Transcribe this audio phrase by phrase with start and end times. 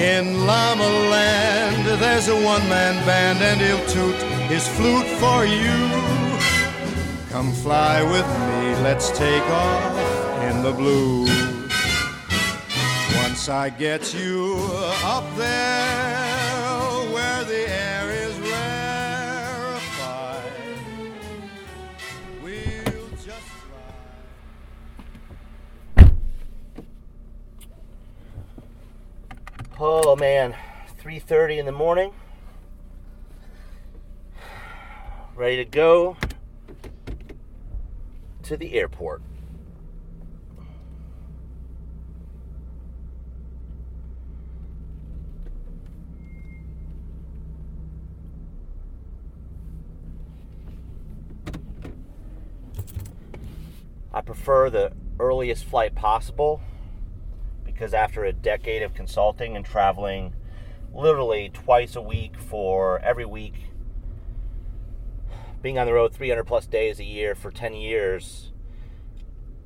[0.00, 4.16] In Llama Land, there's a one man band, and he'll toot
[4.48, 5.76] his flute for you.
[7.28, 11.26] Come fly with me, let's take off in the blue.
[13.22, 14.56] Once I get you
[15.04, 16.29] up there
[29.82, 30.54] Oh man,
[31.02, 32.12] 3:30 in the morning.
[35.34, 36.18] Ready to go
[38.42, 39.22] to the airport.
[54.12, 56.60] I prefer the earliest flight possible
[57.80, 60.34] because after a decade of consulting and traveling
[60.92, 63.54] literally twice a week for every week,
[65.62, 68.52] being on the road 300 plus days a year for 10 years,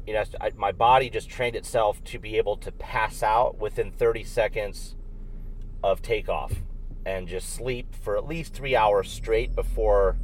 [0.06, 3.90] you know, I, my body just trained itself to be able to pass out within
[3.90, 4.94] 30 seconds
[5.82, 6.52] of takeoff
[7.04, 10.16] and just sleep for at least three hours straight before,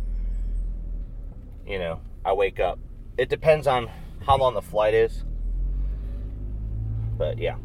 [1.67, 2.79] you know, I wake up.
[3.19, 3.91] It depends on
[4.25, 5.25] how long the flight is.
[7.19, 7.57] But yeah.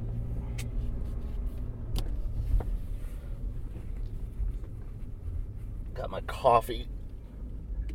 [5.95, 6.89] Got my coffee.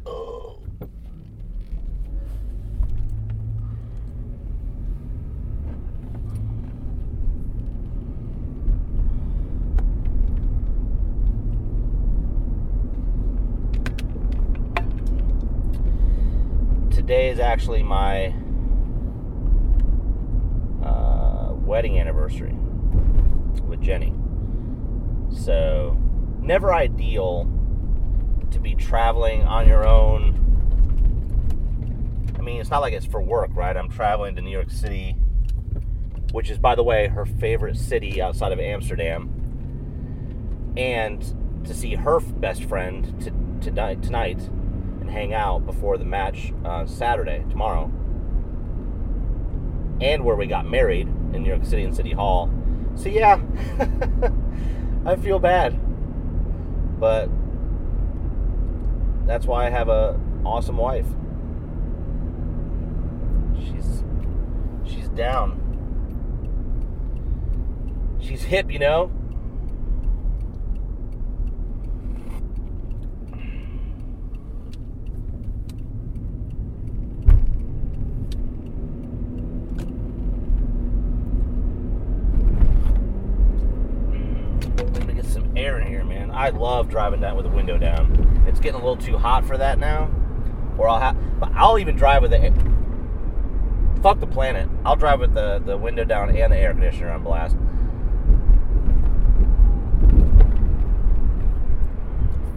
[0.06, 0.58] Oh.
[16.90, 18.34] Today is actually my
[20.82, 22.54] uh, wedding anniversary
[23.68, 24.14] with Jenny.
[25.28, 25.98] So,
[26.40, 27.59] never ideal
[28.50, 30.36] to be traveling on your own.
[32.38, 33.76] I mean, it's not like it's for work, right?
[33.76, 35.16] I'm traveling to New York City,
[36.32, 42.20] which is, by the way, her favorite city outside of Amsterdam, and to see her
[42.20, 43.30] best friend to,
[43.64, 44.38] tonight, tonight
[45.00, 47.90] and hang out before the match uh, Saturday, tomorrow,
[50.00, 52.50] and where we got married in New York City and City Hall.
[52.94, 53.40] So, yeah,
[55.06, 55.78] I feel bad.
[56.98, 57.30] But
[59.30, 61.06] that's why I have a awesome wife.
[63.56, 64.02] She's
[64.84, 65.56] she's down.
[68.20, 69.12] She's hip, you know.
[86.40, 87.89] I love driving down with the window down.
[88.60, 90.10] It's getting a little too hot for that now.
[90.76, 92.52] Or I'll have, but I'll even drive with it.
[94.02, 94.68] Fuck the planet.
[94.84, 97.56] I'll drive with the the window down and the air conditioner on blast.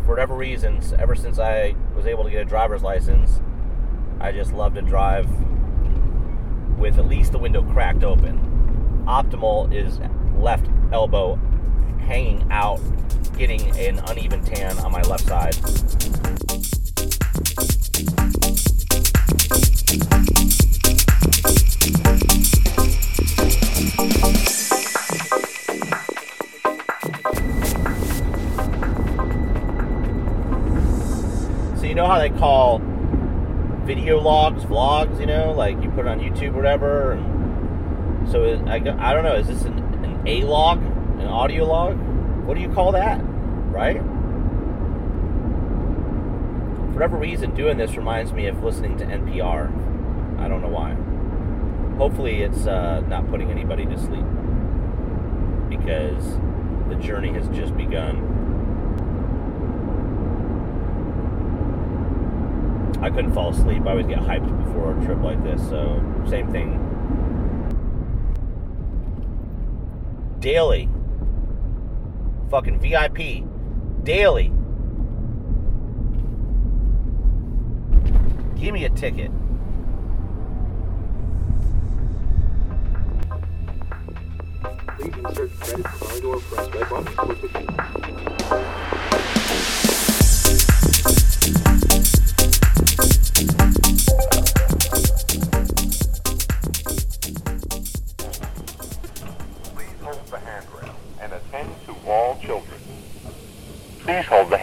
[0.04, 3.40] For whatever reasons, ever since I was able to get a driver's license,
[4.20, 5.30] I just love to drive
[6.78, 9.06] with at least the window cracked open.
[9.08, 10.02] Optimal is
[10.38, 11.40] left elbow
[12.04, 12.80] hanging out,
[13.38, 15.54] getting an uneven tan on my left side.
[31.78, 32.80] So you know how they call
[33.86, 35.20] video logs vlogs?
[35.20, 37.18] You know, like you put it on YouTube, or whatever.
[38.32, 39.36] So I, I don't know.
[39.36, 40.82] Is this an, an A log,
[41.34, 41.98] audio log?
[42.46, 43.20] What do you call that?
[43.72, 43.98] Right?
[46.88, 50.40] For whatever reason, doing this reminds me of listening to NPR.
[50.40, 50.94] I don't know why.
[51.98, 54.26] Hopefully, it's uh, not putting anybody to sleep
[55.70, 56.38] because
[56.90, 58.30] the journey has just begun.
[63.02, 63.86] I couldn't fall asleep.
[63.88, 65.62] I always get hyped before a trip like this.
[65.68, 66.80] So, same thing.
[70.40, 70.93] Daily.
[72.50, 73.44] Fucking VIP.
[74.04, 74.52] Daily.
[78.60, 79.32] Give me a ticket.
[84.98, 88.83] Please insert credit card or press red button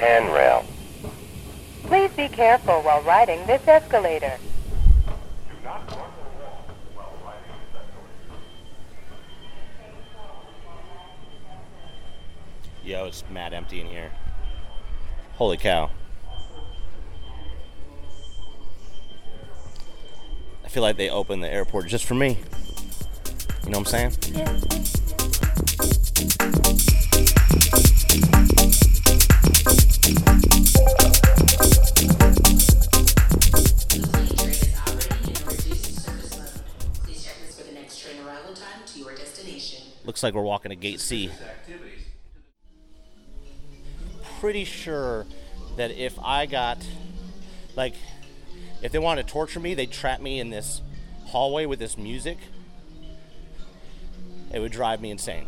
[0.00, 0.64] handrail.
[1.84, 4.38] Please be careful while riding this escalator.
[5.06, 8.38] Do not run or walk while riding this escalator.
[12.82, 14.10] Yo, it's mad empty in here.
[15.34, 15.90] Holy cow.
[20.64, 22.38] I feel like they opened the airport just for me.
[23.64, 24.10] You know what I'm saying?
[27.70, 27.89] The
[40.04, 41.30] Looks like we're walking to gate C.
[44.40, 45.24] Pretty sure
[45.76, 46.78] that if I got,
[47.76, 47.94] like,
[48.82, 50.82] if they wanted to torture me, they'd trap me in this
[51.26, 52.38] hallway with this music.
[54.52, 55.46] It would drive me insane.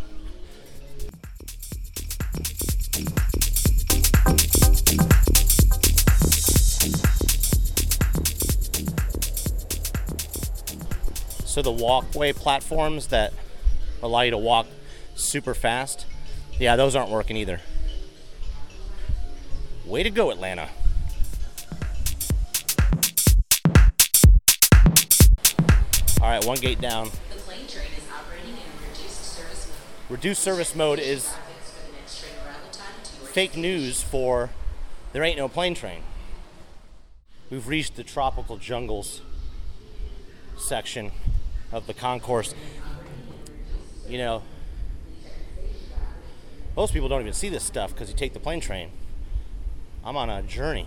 [11.53, 13.35] So the walkway platforms that
[14.03, 14.67] allow you to walk
[15.17, 16.07] super fast,
[16.59, 17.61] yeah, those aren't working either.
[19.85, 20.71] Way to go, Atlanta.
[26.23, 27.11] All right, one gate down.
[27.11, 30.11] The plane train is operating in reduced service mode.
[30.11, 31.35] Reduced service mode is Graphics
[31.69, 34.49] for the next train arrival time to your fake news for
[35.13, 36.03] there ain't no plane train.
[37.51, 39.21] We've reached the tropical jungles
[40.57, 41.13] section
[41.73, 42.55] of the concourse.
[44.09, 44.43] You know,
[46.77, 48.91] most people don't even see this stuff because you take the plane train.
[50.05, 50.87] I'm on a journey.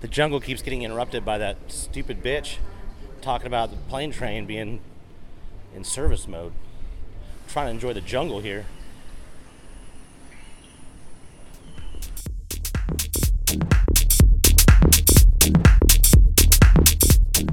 [0.00, 2.58] The jungle keeps getting interrupted by that stupid bitch
[3.22, 4.80] talking about the plane train being
[5.76, 6.52] in service mode.
[6.52, 8.64] I'm trying to enjoy the jungle here.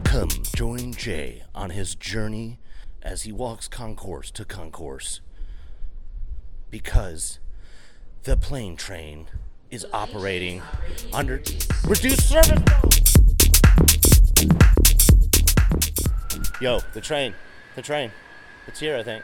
[0.06, 2.60] Come join Jay on his journey
[3.02, 5.20] as he walks concourse to concourse.
[6.70, 7.40] Because
[8.24, 9.28] the plane train
[9.70, 10.62] is operating
[11.12, 11.44] under
[11.86, 13.00] reduced service mode.
[16.62, 17.34] Yo, the train,
[17.76, 18.12] the train,
[18.68, 19.24] it's here, I think.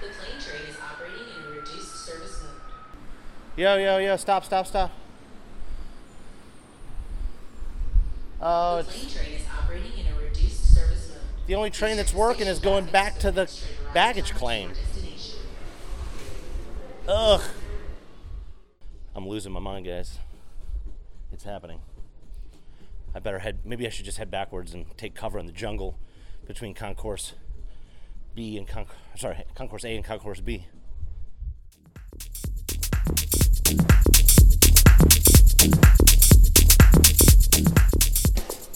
[0.00, 2.60] The plane train is operating in a reduced service mode.
[3.56, 4.90] Yo, yo, yo, stop, stop, stop.
[8.40, 11.46] Oh, The plane train is operating in a reduced service mode.
[11.46, 13.50] the only train that's working is going back to the
[13.92, 14.72] baggage claim.
[17.08, 17.40] Ugh.
[19.18, 20.16] I'm losing my mind, guys.
[21.32, 21.80] It's happening.
[23.12, 23.58] I better head.
[23.64, 25.98] Maybe I should just head backwards and take cover in the jungle
[26.46, 27.32] between concourse
[28.36, 30.66] B and con- sorry, concourse A and concourse B.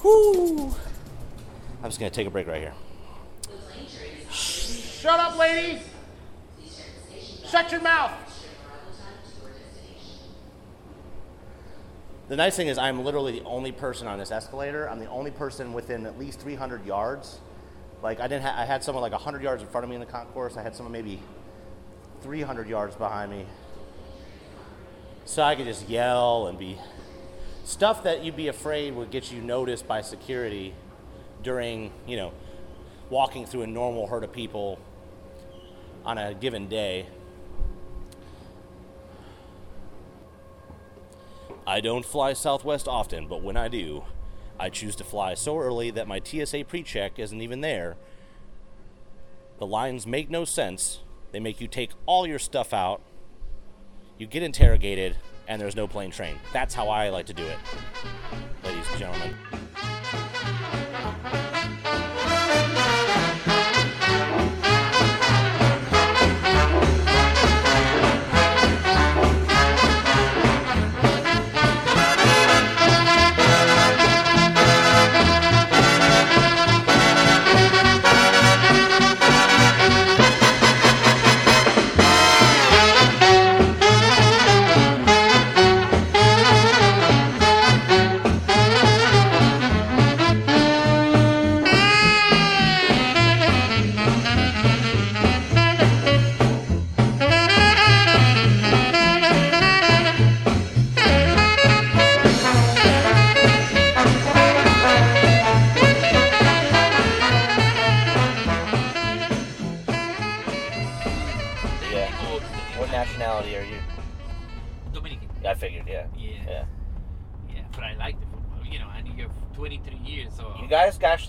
[0.02, 0.74] Whoo!
[1.84, 2.74] I'm just gonna take a break right here.
[4.32, 5.82] Shut up, lady!
[7.46, 8.10] Shut your mouth!
[8.42, 10.34] train arrival time to your destination.
[12.32, 14.88] The nice thing is, I'm literally the only person on this escalator.
[14.88, 17.40] I'm the only person within at least 300 yards.
[18.02, 20.00] Like I didn't, ha- I had someone like 100 yards in front of me in
[20.00, 20.56] the concourse.
[20.56, 21.22] I had someone maybe
[22.22, 23.44] 300 yards behind me,
[25.26, 26.78] so I could just yell and be
[27.64, 30.72] stuff that you'd be afraid would get you noticed by security
[31.42, 32.32] during, you know,
[33.10, 34.78] walking through a normal herd of people
[36.06, 37.04] on a given day.
[41.66, 44.04] I don't fly Southwest often, but when I do,
[44.58, 47.96] I choose to fly so early that my TSA pre check isn't even there.
[49.58, 51.00] The lines make no sense.
[51.30, 53.00] They make you take all your stuff out,
[54.18, 55.16] you get interrogated,
[55.48, 56.36] and there's no plane train.
[56.52, 57.58] That's how I like to do it,
[58.64, 59.34] ladies and gentlemen.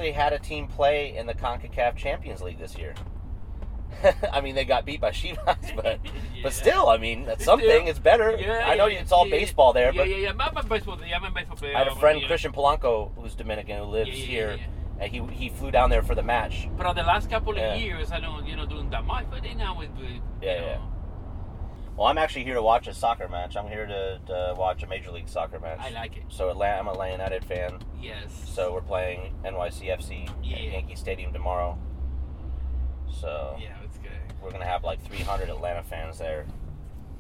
[0.04, 2.94] Actually had a team play in the CONCACAF Champions League this year.
[4.34, 6.42] I mean, they got beat by Chivas, but Yeah.
[6.44, 7.88] but still, I mean, that's something.
[7.88, 8.36] It's better.
[8.38, 10.64] Yeah, I know yeah, it's all yeah, baseball there, yeah, but yeah, yeah, I'm a
[10.64, 11.00] baseball.
[11.06, 11.76] Yeah, I'm baseball player.
[11.78, 12.22] I have a friend.
[12.28, 15.04] Christian Polanco, who's Dominican, who lives Yeah, yeah, here, yeah.
[15.06, 16.68] and he he flew down there for the match.
[16.76, 17.76] But the last couple of Yeah.
[17.76, 19.26] years, I don't, you know, doing that much.
[19.30, 20.78] But then now with, with you Yeah, know, yeah.
[21.96, 23.56] Well, I'm actually here to watch a soccer match.
[23.56, 25.78] I'm here to, to watch a Major League Soccer match.
[25.80, 26.24] I like it.
[26.30, 27.80] So Atlanta, I'm a Atlanta United fan.
[28.02, 28.32] Yes.
[28.52, 30.56] So we're playing NYCFC Yeah.
[30.58, 31.78] at Yankee Stadium tomorrow.
[33.12, 34.12] So yeah, it's good.
[34.42, 36.46] we're gonna have like 300 Atlanta fans there,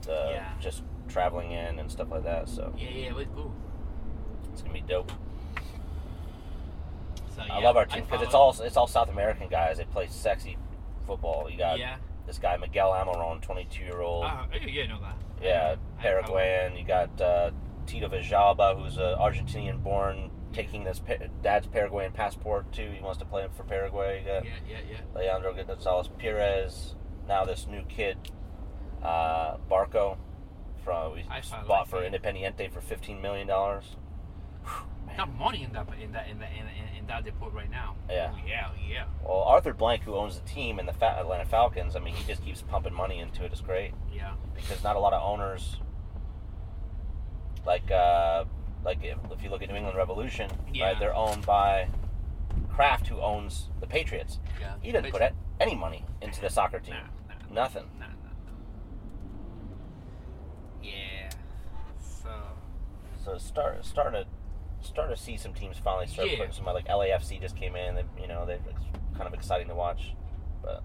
[0.10, 0.50] uh, Yeah.
[0.60, 2.50] just traveling in and stuff like that.
[2.50, 3.53] So Yeah, yeah, it's cool.
[4.51, 5.12] it's gonna be dope.
[7.36, 9.77] So, I love our team because it's all it's all South American guys.
[9.77, 10.58] They play sexy
[11.06, 11.48] football.
[11.50, 11.98] You got Yeah.
[12.33, 14.23] This guy Miguel Almiron, 22 year old.
[14.25, 15.15] Ah, yeah, know that.
[15.39, 16.75] Yeah, Paraguayan.
[16.75, 17.51] You got uh,
[17.85, 22.89] Tito Villalba, who's an Argentinian born, taking this pa- dad's Paraguayan passport too.
[22.91, 24.23] He wants to play for Paraguay.
[24.25, 24.97] Yeah, yeah, yeah.
[25.15, 26.95] Leandro Gonzalez Pirez.
[27.27, 28.17] Now this new kid,
[29.03, 30.17] uh, Barco,
[30.83, 31.25] from we
[31.67, 32.01] bought that for.
[32.01, 33.95] Independiente for 15 million dollars.
[35.17, 37.95] Not money in that in that in that in, in, in that depot right now.
[38.10, 38.31] Yeah.
[38.33, 41.95] Oh, yeah, yeah, Well, Arthur Blank, who owns the team and the Fa- Atlanta Falcons,
[41.95, 43.51] I mean, he just keeps pumping money into it.
[43.51, 43.93] It's great.
[44.13, 44.33] yeah.
[44.55, 45.77] because not a lot of owners
[47.65, 48.45] like uh,
[48.83, 50.86] like if, if you look at New England Revolution, Yeah.
[50.88, 51.00] right?
[51.00, 51.88] They're owned by
[52.69, 54.39] Kraft, who owns the Patriots.
[54.60, 54.74] Yeah.
[54.81, 55.22] He didn't put
[55.60, 56.95] any money into the soccer team.
[56.95, 57.86] Nah, nah, Nothing.
[58.00, 58.13] nah, nah.
[60.81, 61.29] Yeah.
[62.24, 62.29] So.
[63.24, 64.27] So start starting to
[64.83, 66.37] start to see some teams finally start Yeah.
[66.37, 67.95] putting some like LAFC just came in.
[67.95, 68.59] They, you know, they're
[69.15, 70.13] kind of exciting to watch,
[70.61, 70.83] but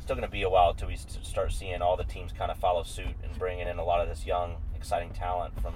[0.00, 2.58] still going to be a while till we start seeing all the teams kind of
[2.58, 5.74] follow suit and bringing in a lot of this young, exciting talent from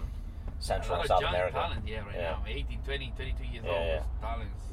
[0.59, 1.57] Central and South America.
[1.57, 2.31] talent, yeah, right Yeah.
[2.33, 2.43] now.
[2.47, 3.87] 18, 20, 22 years Yeah, old.
[3.87, 4.03] yeah.
[4.21, 4.65] Talents.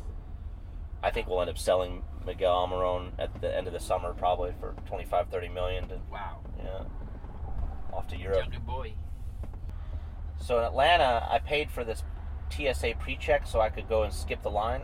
[1.04, 4.54] I think we'll end up selling Miguel Almiron at the end of the summer probably
[4.60, 6.40] for 25, 30 million to Wow.
[6.64, 6.84] yeah,
[7.92, 8.38] off to Europe.
[8.44, 8.94] Younger boy.
[10.40, 12.04] So in Atlanta, I paid for this
[12.52, 14.82] TSA pre-check so I could go and skip the line.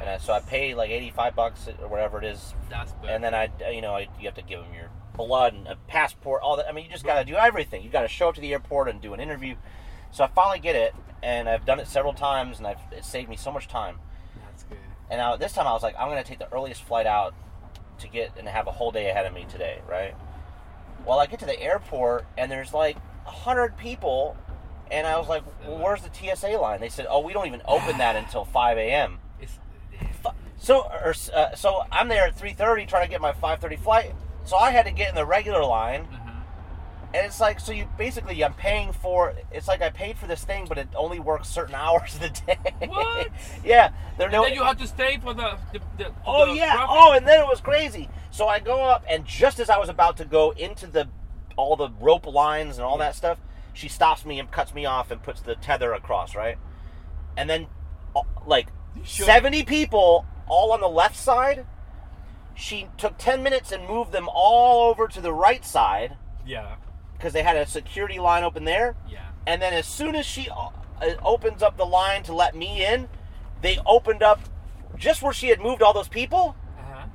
[0.00, 2.54] And I, so I paid like 85 bucks or whatever it is.
[2.70, 3.10] That's good.
[3.10, 5.66] And then I, uh, you know, I, you have to give them your blood and
[5.66, 6.68] a passport, all that.
[6.68, 7.82] I mean, you just got to do everything.
[7.82, 9.56] You got to show up to the airport and do an interview.
[10.10, 13.28] So I finally get it, and I've done it several times, and I've, it saved
[13.28, 13.98] me so much time.
[14.40, 14.78] That's good.
[15.10, 17.34] And now this time I was like, I'm going to take the earliest flight out
[17.98, 20.14] to get and have a whole day ahead of me today, right?
[21.04, 22.96] Well, I get to the airport and there's like
[23.26, 24.36] a hundred people,
[24.90, 27.62] and I was like, well, "Where's the TSA line?" They said, "Oh, we don't even
[27.66, 29.18] open that until 5 a.m."
[30.60, 34.14] So, or, uh, so I'm there at 3:30 trying to get my 5:30 flight.
[34.44, 36.30] So I had to get in the regular line, uh-huh.
[37.14, 39.34] and it's like, so you basically, I'm paying for.
[39.52, 42.28] It's like I paid for this thing, but it only works certain hours of the
[42.30, 42.58] day.
[42.86, 43.28] What?
[43.64, 44.42] yeah, there And no.
[44.42, 45.58] then you have to stay for the.
[45.72, 46.72] the, the Oh the yeah.
[46.72, 46.86] traffic?
[46.90, 48.08] Oh, and then it was crazy.
[48.30, 51.08] So I go up, and just as I was about to go into the
[51.56, 53.38] all the rope lines and all that stuff,
[53.72, 56.58] she stops me and cuts me off and puts the tether across, right?
[57.36, 57.66] And then,
[58.16, 58.68] uh, like
[59.04, 59.26] Sure.
[59.26, 61.66] seventy people all on the left side.
[62.54, 66.76] She took ten minutes and moved them all over to the right side Yeah.
[67.12, 68.96] because they had a security line open there.
[69.08, 69.20] Yeah.
[69.46, 70.70] And then as soon as she uh,
[71.24, 73.08] opens up the line to let me in,
[73.62, 74.40] they opened up
[74.96, 76.56] just where she had moved all those people.
[76.80, 77.06] Uh-huh.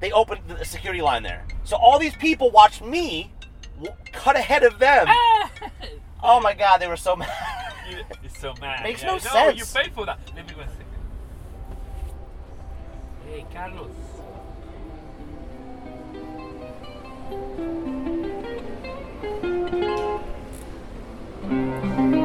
[0.00, 1.46] They opened the security line there.
[1.62, 3.32] So all these people watched me
[4.12, 5.06] cut ahead of them.
[6.24, 7.28] Oh my god, they were so mad.
[7.90, 8.84] You- It's so mad.
[8.84, 9.72] Makes yeah, no You sense.
[9.72, 10.20] paid for that.
[10.36, 10.86] Let me one second.
[13.28, 13.90] Hey, Carlos.
[21.44, 22.21] And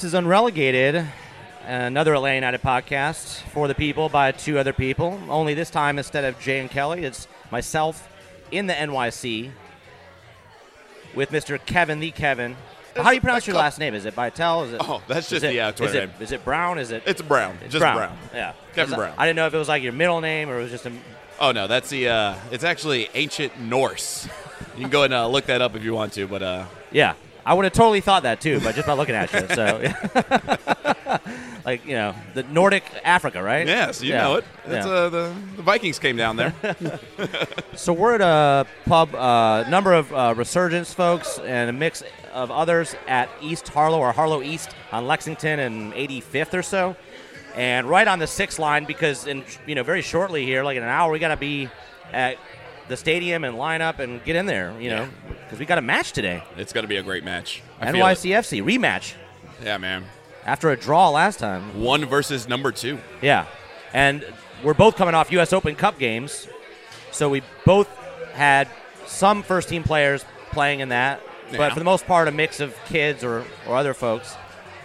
[0.00, 1.06] this is unrelegated.
[1.66, 5.20] another Atlanta United podcast for the people by two other people.
[5.28, 8.08] Only this time, instead of Jay and Kelly, it's myself
[8.50, 9.50] in the NYC
[11.14, 11.58] with Mr.
[11.66, 12.56] Kevin the Kevin.
[12.96, 13.92] How do you pronounce your last name?
[13.94, 14.68] Is it Bytel?
[14.68, 14.80] Is it?
[14.82, 16.10] Oh, that's just it, the, uh, is it, name.
[16.18, 16.78] is it Brown?
[16.78, 17.02] Is it?
[17.04, 17.58] It's Brown.
[17.62, 17.96] It's just Brown.
[17.96, 18.18] Brown.
[18.32, 19.14] Yeah, Kevin 'Cause I- Brown.
[19.18, 20.92] I didn't know if it was like your middle name or it was just a.
[21.38, 22.08] Oh no, that's the.
[22.08, 24.26] Uh, it's actually ancient Norse.
[24.76, 27.12] You can go and uh, look that up if you want to, but uh, Yeah,
[27.50, 29.44] I would have totally thought that too, but just by looking at you.
[29.56, 29.82] So,
[31.64, 33.66] like you know, the Nordic Africa, right?
[33.66, 34.22] yes, you Yeah.
[34.22, 34.44] know it.
[34.66, 34.92] It's, Yeah.
[34.92, 36.54] uh, the, the Vikings came down there.
[37.74, 42.52] So we're at a pub, uh, number of uh, Resurgence folks and a mix of
[42.52, 46.94] others at East Harlow or Harlow East on Lexington and 85th or so,
[47.56, 50.84] and right on the six line because in you know very shortly here, like in
[50.84, 51.68] an hour, we got to be
[52.12, 52.36] at
[52.90, 55.08] the stadium and line up and get in there, you know,
[55.44, 57.62] because we got a match today, it's going to be a great match.
[57.80, 58.10] I feel it.
[58.18, 59.14] NYCFC rematch
[59.62, 60.04] Yeah, man.
[60.44, 61.80] after a draw last time.
[61.80, 62.98] One versus number two.
[63.22, 63.46] Yeah,
[63.94, 64.24] and
[64.62, 65.52] we're both coming off U.S.
[65.54, 66.46] Open Cup games,
[67.12, 67.88] so we both
[68.34, 68.68] had
[69.06, 71.58] some first team players playing in that, Yeah.
[71.58, 74.36] but for the most part, a mix of kids or, or other folks.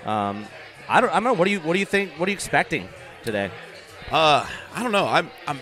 [0.05, 0.45] Um,
[0.87, 1.09] I don't.
[1.09, 1.33] I don't know.
[1.33, 2.11] What do you What do you think?
[2.19, 2.87] What are you expecting
[3.23, 3.49] today?
[4.11, 5.07] Uh, I don't know.
[5.07, 5.57] I'm I'm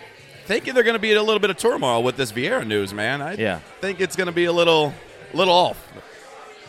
[0.46, 2.94] thinking they're going to be in a little bit of turmoil with this Vieira news,
[2.94, 3.22] man.
[3.22, 3.60] I Yeah.
[3.82, 4.94] think it's going to be a little
[5.34, 5.78] little off.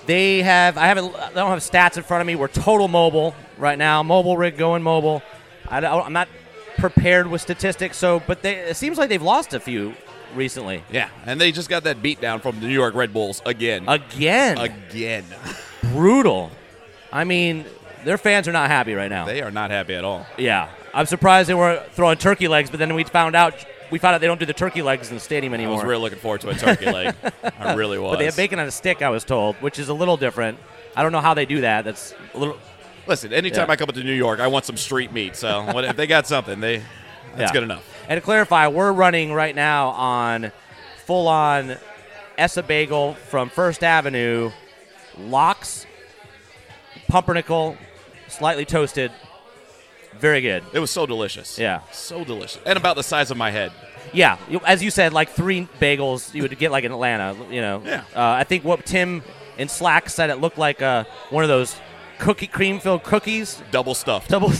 [0.06, 0.76] They have.
[0.76, 1.14] I haven't.
[1.16, 2.34] I don't have stats in front of me.
[2.34, 4.02] We're total mobile right now.
[4.02, 5.22] Mobile rig going mobile.
[5.68, 6.28] I I'm not
[6.76, 7.96] prepared with statistics.
[7.96, 9.94] So, but they, it seems like they've lost a few
[10.34, 10.82] recently.
[10.90, 13.84] Yeah, and they just got that beat down from the New York Red Bulls again.
[13.88, 14.58] Again.
[14.58, 15.24] again.
[15.92, 16.50] brutal.
[17.12, 17.64] I mean,
[18.04, 19.24] their fans are not happy right now.
[19.24, 20.26] They are not happy at all.
[20.36, 23.54] yeah, I'm surprised they weren't throwing turkey legs, but then we found out
[23.90, 25.76] we found out they don't do the turkey legs in the stadium I anymore.
[25.76, 27.14] was really looking forward to a turkey leg.
[27.58, 28.12] I really was.
[28.12, 30.58] but they have bacon on a stick, I was told, which is a little different.
[30.96, 31.84] I don't know how they do that.
[31.84, 32.56] That's a little.
[33.06, 33.72] Listen, anytime Yeah.
[33.72, 35.36] I come up to New York, I want some street meat.
[35.36, 36.78] So what, if they got something, they
[37.36, 37.52] that's Yeah.
[37.52, 37.84] good enough.
[38.08, 40.52] And to clarify, we're running right now on
[41.04, 41.76] full on
[42.38, 44.50] Ess-a-Bagel from First Avenue,
[45.18, 45.86] lox,
[47.08, 47.76] pumpernickel,
[48.28, 49.12] slightly toasted.
[50.18, 50.62] Very good.
[50.72, 51.58] It was so delicious.
[51.58, 51.80] Yeah.
[51.92, 53.72] so delicious, and about the size of my head.
[54.12, 57.36] Yeah, as you said, like three bagels you would get like in Atlanta.
[57.50, 58.04] You know, Yeah.
[58.14, 59.22] Uh, I think what Tim
[59.58, 61.76] in Slack said it looked like uh, one of those
[62.18, 64.28] cookie cream filled cookies, Double stuffed.
[64.30, 64.52] double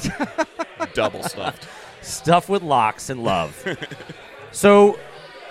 [0.95, 1.69] double stuffed.
[2.03, 3.55] stuffed with locks and love.
[4.51, 4.99] so,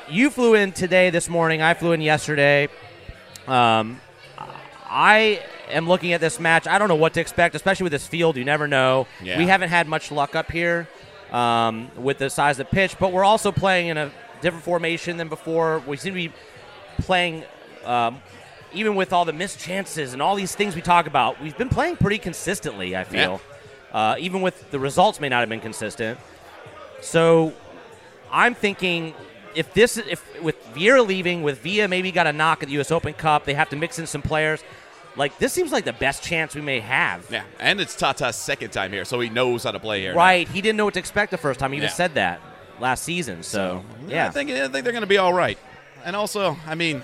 [0.10, 1.62] you flew in today, this morning.
[1.62, 2.68] I flew in yesterday.
[3.48, 4.02] Um,
[4.86, 6.68] I am looking at this match.
[6.68, 8.38] I don't know what to expect, especially with this field.
[8.38, 9.08] You never know.
[9.22, 9.38] Yeah.
[9.38, 10.88] We haven't had much luck up here
[11.32, 15.18] um, with the size of the pitch, but we're also playing in a different formation
[15.18, 15.80] than before.
[15.80, 16.34] We seem to be
[17.00, 17.44] playing,
[17.86, 18.22] um,
[18.74, 21.70] even with all the missed chances and all these things we talk about, we've been
[21.70, 23.42] playing pretty consistently, I feel.
[23.92, 26.20] Uh, even with the results may not have been consistent.
[27.02, 27.54] So
[28.32, 29.14] I'm thinking
[29.56, 32.92] if this if with Vieira leaving, with Villa maybe got a knock at the U.S.
[32.92, 34.64] Open Cup, they have to mix in some players.
[35.16, 37.30] Like this seems like the best chance we may have.
[37.30, 40.16] Yeah, and it's Tata's second time here, so he knows how to play here.
[40.16, 40.48] Right?
[40.48, 41.72] He didn't know what to expect the first time.
[41.72, 41.94] He even Yeah.
[41.94, 42.42] said that
[42.80, 43.44] last season.
[43.44, 45.58] So, Yeah, yeah, I think I think they're going to be all right.
[46.04, 47.02] And also, I mean,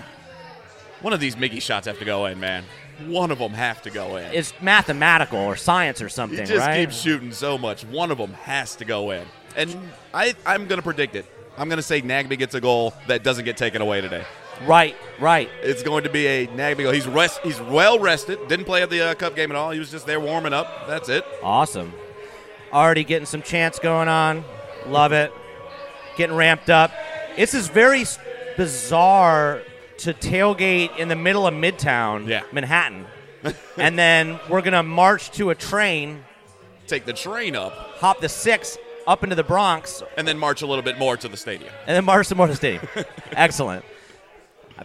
[1.00, 2.64] one of these Miggy shots have to go in, man.
[3.06, 4.26] One of them have to go in.
[4.34, 6.80] it's mathematical or science or He something, just right?
[6.80, 7.82] keeps shooting so much.
[7.84, 9.24] One of them has to go in.
[9.56, 9.74] And
[10.12, 11.24] I, I'm going to predict it.
[11.56, 14.24] I'm going to say Nagbe gets a goal that doesn't get taken away today.
[14.66, 15.48] Right, right.
[15.62, 16.92] It's going to be a Nagbe.
[16.92, 17.40] He's rest.
[17.42, 18.38] He's well rested.
[18.48, 19.70] Didn't play at the uh, cup game at all.
[19.70, 20.86] He was just there warming up.
[20.86, 21.24] That's it.
[21.42, 21.92] Awesome.
[22.72, 24.44] Already getting some chants going on.
[24.86, 25.32] Love it.
[26.16, 26.92] Getting ramped up.
[27.36, 28.04] This is very
[28.56, 29.62] bizarre
[29.98, 32.42] to tailgate in the middle of Midtown, Yeah.
[32.52, 33.06] Manhattan.
[33.78, 36.24] and then we're going to march to a train,
[36.86, 40.66] Take the train up hop the six up into the Bronx, and then march a
[40.66, 41.70] little bit more to the stadium.
[41.86, 42.86] and then march some more to the stadium.
[43.32, 43.84] Excellent.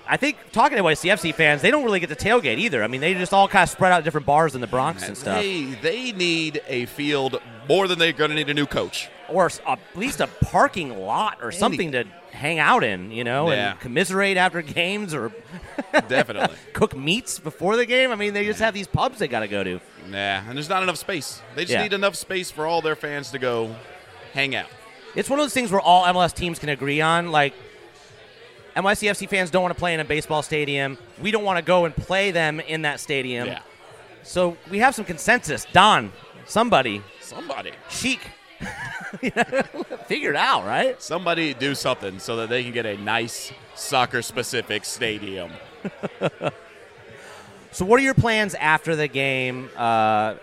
[0.07, 2.83] I think talking to YCFC fans, they don't really get to tailgate either.
[2.83, 5.17] I mean, they just all kind of spread out different bars in the Bronx and
[5.17, 5.41] stuff.
[5.41, 9.09] They they need a field more than they're going to need a new coach.
[9.27, 13.49] or s- at least a parking lot or something to hang out in, you know,
[13.51, 13.71] Yeah.
[13.71, 15.31] and commiserate after games or
[16.07, 16.55] Definitely.
[16.73, 18.11] cook meats before the game.
[18.11, 19.79] I mean, they just have these pubs they got to go to.
[20.09, 21.41] Nah, and there's not enough space.
[21.55, 21.81] They just Yeah.
[21.83, 23.75] need enough space for all their fans to go
[24.33, 24.67] hang out.
[25.15, 27.31] It's one of those things where all MLS teams can agree on.
[27.31, 27.53] Like,
[28.75, 30.97] NYCFC fans don't want to play in a baseball stadium.
[31.21, 33.47] We don't want to go and play them in that stadium.
[33.47, 33.59] Yeah.
[34.23, 35.65] So we have some consensus.
[35.71, 36.11] Don,
[36.45, 37.71] somebody, Somebody.
[37.89, 38.19] chic,
[39.21, 39.43] you know,
[40.07, 41.01] figure it out, right?
[41.01, 45.51] Somebody do something so that they can get a nice soccer specific stadium.
[47.71, 49.69] So, what are your plans after the game?
[49.75, 50.35] Uh,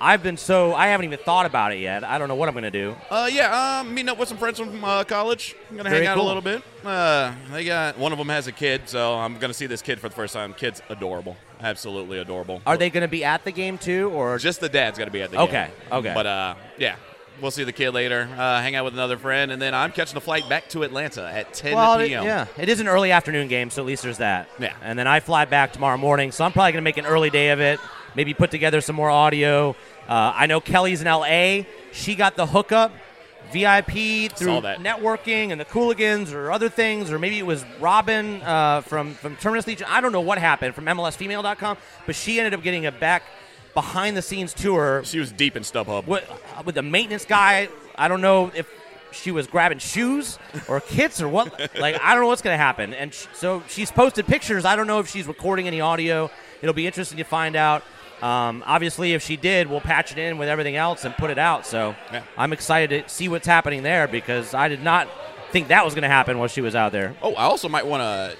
[0.00, 2.04] I've been so I haven't even thought about it yet.
[2.04, 2.96] I don't know what I'm gonna do.
[3.10, 5.54] Uh, yeah, um, meeting up with some friends from uh, college.
[5.70, 6.24] I'm gonna Very hang out cool.
[6.24, 6.62] a little bit.
[6.84, 10.00] Uh, they got one of them has a kid, so I'm gonna see this kid
[10.00, 10.54] for the first time.
[10.54, 12.62] Kid's adorable, absolutely adorable.
[12.66, 15.30] Are they gonna be at the game too, or Just the dad's gonna be at
[15.30, 15.70] the Okay, game.
[15.92, 15.96] okay.
[16.08, 16.14] Okay.
[16.14, 16.96] But uh, yeah,
[17.42, 18.26] we'll see the kid later.
[18.38, 21.30] Uh, hang out with another friend, and then I'm catching a flight back to Atlanta
[21.30, 22.24] at 10 Well, it- p.m.
[22.24, 24.48] yeah, it is an early afternoon game, so at least there's that.
[24.58, 24.72] Yeah.
[24.82, 27.28] And then I fly back tomorrow morning, so I'm probably going to make an early
[27.28, 27.78] day of it.
[28.16, 29.76] Maybe put together some more audio.
[30.10, 31.62] Uh, I know Kelly's in LA.
[31.92, 32.92] She got the hookup,
[33.52, 38.80] VIP through networking and the Cooligans or other things, or maybe it was Robin uh,
[38.80, 39.86] from from Terminus Legion.
[39.88, 43.22] I don't know what happened from MLSFemale.com, but she ended up getting a back
[43.72, 46.06] behind the scenes tour She was deep in StubHub.
[46.06, 46.28] with,
[46.64, 47.68] with the maintenance guy.
[47.96, 48.68] I don't know if
[49.12, 51.52] she was grabbing shoes or kits or what.
[51.78, 52.94] like I don't know what's going to happen.
[52.94, 54.64] And sh- so she's posted pictures.
[54.64, 56.30] I don't know if she's recording any audio.
[56.62, 57.84] It'll be interesting to find out.
[58.22, 61.38] Um, obviously, if she did, we'll patch it in with everything else and put it
[61.38, 61.66] out.
[61.66, 62.22] So Yeah.
[62.36, 65.08] I'm excited to see what's happening there because I did not
[65.52, 67.16] think that was going to happen while she was out there.
[67.22, 68.36] Oh, I also might want to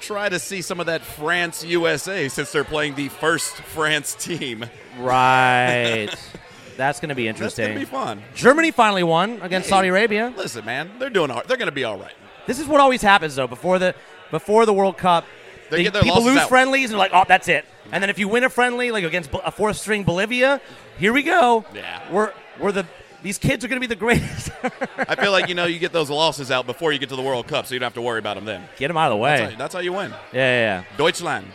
[0.00, 4.64] try to see some of that France USA since they're playing the first France team.
[4.98, 6.08] Right.
[6.76, 7.66] That's going to be interesting.
[7.74, 7.98] That's interesting.
[8.00, 8.34] gonna be fun.
[8.34, 10.32] Germany finally won against Saudi Arabia.
[10.36, 11.30] Listen, man, they're doing.
[11.30, 12.12] All, they're gonna be all right.
[12.46, 13.94] This is what always happens though before the
[14.32, 15.24] before the World Cup.
[15.70, 16.48] They the- get their people lose out.
[16.48, 17.64] friendlies and they're like, oh, that's it.
[17.92, 20.60] And then if you win a friendly, like against a fourth string Bolivia,
[20.98, 21.64] here we go.
[21.74, 22.00] Yeah.
[22.10, 22.86] we're we're the
[23.22, 24.50] these kids are going to be the greatest.
[24.98, 27.22] I feel like you know you get those losses out before you get to the
[27.22, 28.68] World Cup, so you don't have to worry about them then.
[28.76, 29.38] Get them out of the way.
[29.38, 30.10] That's how, that's how you win.
[30.10, 30.84] yeah, yeah, yeah.
[30.98, 31.46] Deutschland.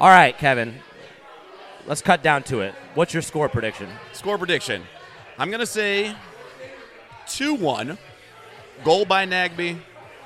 [0.00, 0.74] All right, Kevin.
[1.86, 2.74] Let's cut down to it.
[2.94, 3.88] What's your score prediction?
[4.12, 4.82] Score prediction.
[5.38, 6.14] I'm gonna say
[7.26, 7.98] two-one.
[8.82, 9.78] Goal by Nagbe,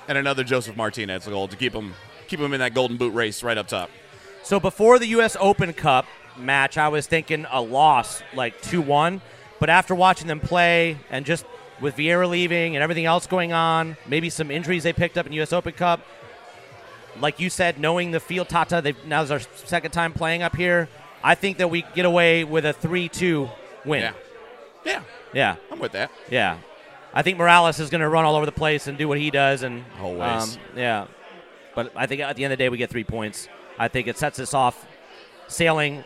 [0.09, 1.95] and another Josef Martinez goal to keep him
[2.27, 3.91] keep him in that golden boot race right up top.
[4.49, 5.37] So before the U.S.
[5.39, 6.07] Open Cup
[6.39, 9.21] match, I was thinking a loss, like 2 1.
[9.61, 11.45] But after watching them play and just
[11.83, 15.35] with Vieira leaving and everything else going on, maybe some injuries they picked up in
[15.35, 15.53] U.S.
[15.53, 16.01] Open Cup,
[17.21, 20.57] like you said, knowing the field, Tata, they've, now is our second time playing up
[20.57, 20.89] here.
[21.23, 23.51] I think that we get away with a 3 2
[23.85, 24.01] win.
[24.01, 24.13] Yeah,
[24.83, 25.03] yeah,
[25.35, 25.57] Yeah.
[25.71, 26.11] I'm with that.
[26.31, 26.57] Yeah.
[27.13, 29.31] I think Moralez is going to run all over the place and do what he
[29.31, 29.63] does.
[29.63, 30.57] And Always.
[30.57, 31.07] um, yeah.
[31.75, 33.47] But I think at the end of the day, we get three points.
[33.79, 34.87] I think it sets us off
[35.47, 36.05] sailing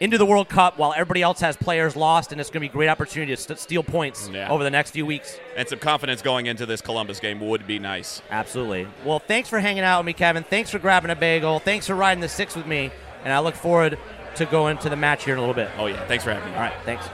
[0.00, 2.70] into the World Cup while everybody else has players lost, and it's going to be
[2.70, 4.50] a great opportunity to st- steal points Yeah.
[4.50, 5.38] over the next few weeks.
[5.56, 8.20] And some confidence going into this Columbus game would be nice.
[8.30, 8.88] Absolutely.
[9.04, 10.42] Well, thanks for hanging out with me, Kevin.
[10.42, 11.60] Thanks for grabbing a bagel.
[11.60, 12.90] Thanks for riding the six with me.
[13.22, 13.96] And I look forward
[14.34, 15.70] to going to the match here in a little bit.
[15.78, 16.54] Oh yeah, thanks for having me.
[16.56, 16.74] All right.
[16.84, 17.06] Thanks.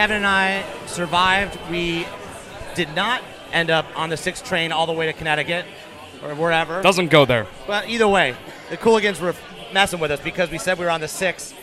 [0.00, 1.58] Kevin and I survived.
[1.70, 2.06] We
[2.74, 5.66] did not end up on the sixth train all the way to Connecticut
[6.22, 6.80] or wherever.
[6.80, 7.46] Doesn't go there.
[7.68, 8.34] Well, either way,
[8.70, 9.34] the Cooligans were
[9.74, 11.54] messing with us because we said we were on the sixth,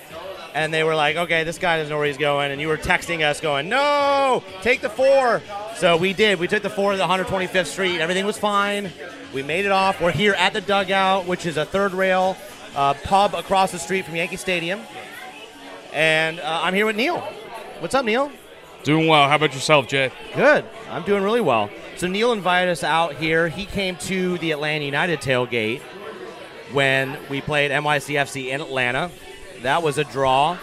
[0.53, 2.77] and they were like, "Okay, this guy doesn't know where he's going," and you were
[2.77, 5.41] texting us going, "No, take the four.
[5.75, 6.39] So we did.
[6.39, 7.99] We took the four to the 125th Street.
[8.01, 8.91] Everything was fine.
[9.33, 9.99] We made it off.
[9.99, 12.37] We're here at the dugout, which is a third rail
[12.75, 14.81] uh, pub across the street from Yankee Stadium,
[15.91, 17.27] and uh, I'm here with Neil.
[17.79, 18.31] What's up, Neil?
[18.81, 19.29] Doing well.
[19.29, 20.11] How about yourself, Jay?
[20.35, 20.65] Good.
[20.89, 21.69] I'm doing really well.
[21.95, 23.49] So Neil invited us out here.
[23.49, 25.81] He came to the Atlanta United tailgate
[26.71, 29.11] when we played NYCFC in Atlanta.
[29.61, 30.57] That was a draw.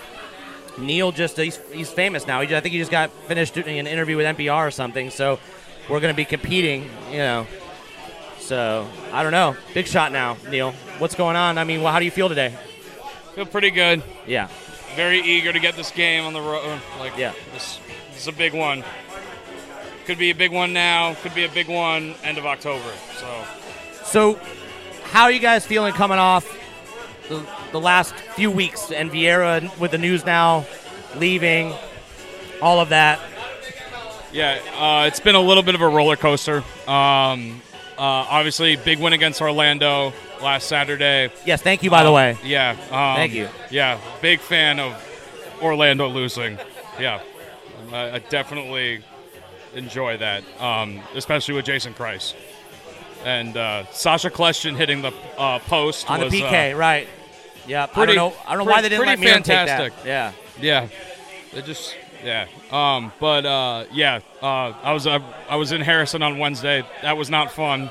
[0.76, 2.40] Neil just he's, he's famous now.
[2.40, 5.10] He, I think he just got finished doing an interview with NPR or something.
[5.10, 5.38] So
[5.88, 7.46] we're going to be competing, you know.
[8.40, 9.56] So I don't know.
[9.72, 10.72] Big shot now, Neil.
[10.98, 11.58] What's going on?
[11.58, 12.56] I mean, well, how do you feel today?
[13.36, 14.02] Feel pretty good.
[14.26, 14.48] Yeah.
[14.96, 16.80] Very eager to get this game on the road.
[16.98, 17.32] Like, Yeah.
[17.52, 17.78] this,
[18.12, 18.84] this is a big one.
[20.06, 21.14] Could be a big one now.
[21.22, 22.92] Could be a big one end of October.
[23.18, 23.44] So
[24.04, 24.38] So,
[25.04, 26.46] how are you guys feeling coming off
[27.28, 30.66] the, the last few weeks and Vieira with the news now
[31.16, 31.72] leaving,
[32.60, 33.18] all of that?
[34.32, 36.58] Yeah, uh, it's been a little bit of a roller coaster.
[36.86, 37.62] Um,
[37.96, 40.12] uh, obviously, big win against Orlando
[40.44, 41.30] last Saturday.
[41.44, 42.38] Yes, thank you, by the Um, way.
[42.44, 42.70] Yeah.
[42.90, 43.48] Um, Thank you.
[43.70, 44.92] Yeah, big fan of
[45.62, 46.58] Orlando losing.
[47.00, 47.20] Yeah,
[47.92, 49.02] I, I definitely
[49.74, 52.36] enjoy that, um, especially with Jason Christ
[53.24, 57.08] and uh, Sasha Kljestan hitting the uh, post On the PK, uh, right?
[57.66, 58.36] Yeah, pretty- I don't know.
[58.46, 59.66] I don't know why they didn't let Meram take that.
[59.68, 59.92] fantastic.
[60.04, 60.32] Yeah.
[60.60, 60.88] Yeah,
[61.52, 62.46] They just yeah.
[62.70, 66.84] Um, but uh, yeah, uh, I was uh, I was in Harrison on Wednesday.
[67.02, 67.90] That was not fun.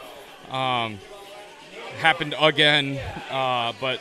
[0.52, 1.00] Um,
[2.04, 3.00] happened again,
[3.32, 4.00] uh, but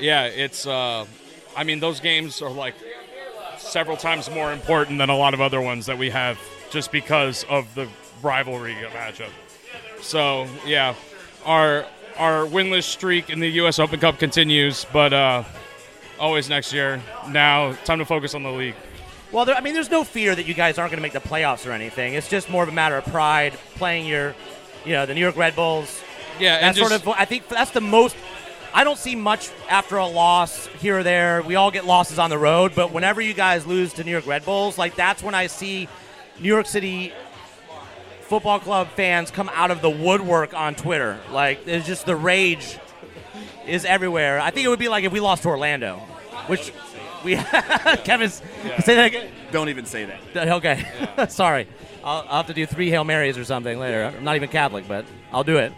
[0.00, 0.66] yeah, it's.
[0.66, 1.06] Uh,
[1.56, 2.74] I mean, those games are like
[3.58, 6.38] several times more important than a lot of other ones that we have,
[6.70, 7.86] just because of the
[8.22, 9.30] rivalry matchup.
[10.00, 10.94] So yeah,
[11.44, 13.78] our our winless streak in the U.S.
[13.78, 15.44] Open Cup continues, but uh,
[16.18, 17.00] always next year.
[17.28, 18.74] Now, time to focus on the league.
[19.32, 21.28] Well, there, I mean, there's no fear that you guys aren't going to make the
[21.28, 22.14] playoffs or anything.
[22.14, 24.34] It's just more of a matter of pride playing your,
[24.84, 26.02] you know, the New York Red Bulls.
[26.38, 27.08] Yeah, and that's sort of.
[27.08, 28.16] I think that's the most.
[28.72, 31.42] I don't see much after a loss here or there.
[31.42, 34.26] We all get losses on the road, but whenever you guys lose to New York
[34.26, 35.88] Red Bulls, like that's when I see
[36.40, 37.12] New York City
[38.22, 41.20] football club fans come out of the woodwork on Twitter.
[41.30, 42.78] Like there's just the rage
[43.66, 44.40] is everywhere.
[44.40, 45.98] I think it would be like if we lost to Orlando,
[46.48, 46.72] which
[47.24, 47.36] we
[48.04, 48.42] Kevin's
[48.80, 49.30] say that again.
[49.52, 50.48] Don't even say that.
[50.48, 50.84] Okay,
[51.28, 51.68] sorry.
[52.02, 54.04] I'll, I'll have to do three Hail Marys or something later.
[54.04, 55.72] I'm not even Catholic, but I'll do it.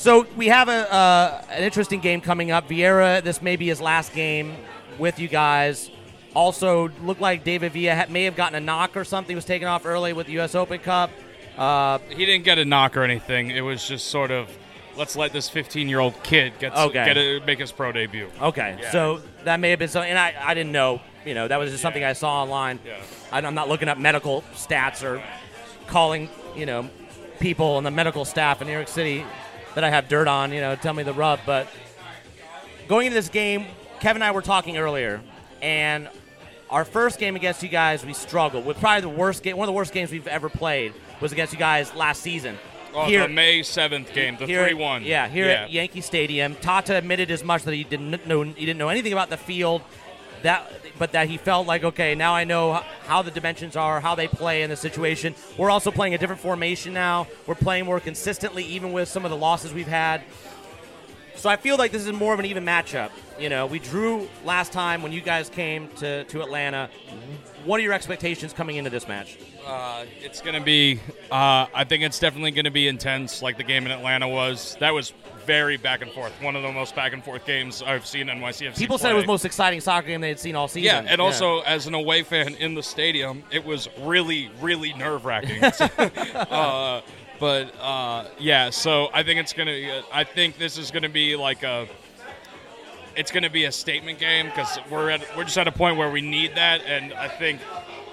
[0.00, 2.66] So we have a uh, an interesting game coming up.
[2.70, 4.56] Vieira, this may be his last game
[4.98, 5.90] with you guys.
[6.32, 9.32] Also, looked like David Villa ha- may have gotten a knock or something.
[9.32, 10.54] He was taken off early with the U.S.
[10.54, 11.10] Open Cup.
[11.58, 13.50] Uh, He didn't get a knock or anything.
[13.50, 14.48] It was just sort of,
[14.96, 17.04] let's let this 15 year old kid get Okay.
[17.04, 18.30] get a, make his pro debut.
[18.40, 18.90] Okay, Yeah.
[18.92, 21.02] so that may have been something, and I, I didn't know.
[21.26, 22.78] You know, that was just something I saw online.
[22.86, 22.96] Yeah.
[23.32, 25.22] I, I'm not looking up medical stats or
[25.88, 26.88] calling, you know,
[27.40, 29.26] people on the medical staff in New York City
[29.74, 30.52] that I have dirt on.
[30.52, 31.40] You know, tell me the rub.
[31.46, 31.68] But
[32.88, 33.66] going into this game,
[34.00, 35.20] Kevin and I were talking earlier,
[35.62, 36.08] and
[36.70, 39.72] our first game against you guys, we struggled with probably the worst game, one of
[39.72, 42.58] the worst games we've ever played was against you guys last season.
[42.94, 45.04] Oh, Here- the May 7th game, the here, 3 1.
[45.04, 46.56] Yeah, here at Yankee Stadium.
[46.56, 49.82] Tata admitted as much that he didn't know he didn't know anything about the field.
[50.42, 54.14] That, but that he felt like okay, now I know how the dimensions are, how
[54.14, 55.34] they play in the situation.
[55.58, 57.26] We're also playing a different formation now.
[57.46, 60.22] We're playing more consistently, even with some of the losses we've had.
[61.36, 63.10] So I feel like this is more of an even matchup.
[63.38, 66.90] You know, we drew last time when you guys came to, to Atlanta.
[67.64, 69.38] What are your expectations coming into this match?
[69.66, 73.56] Uh, it's going to be, uh, I think it's definitely going to be intense like
[73.56, 74.76] the game in Atlanta was.
[74.80, 75.12] That was
[75.44, 76.32] very back and forth.
[76.42, 78.78] One of the most back and forth games I've seen in NYCFC.
[78.78, 81.04] People said it was the most exciting soccer game they had seen all season.
[81.04, 85.24] Yeah, and also as an away fan in the stadium, it was really, really nerve
[85.24, 85.62] wracking.
[85.64, 87.00] uh,
[87.40, 90.02] but uh, yeah, so I think it's gonna.
[90.12, 91.88] I think this is gonna be like a.
[93.16, 96.10] It's gonna be a statement game because we're at we're just at a point where
[96.10, 97.60] we need that, and I think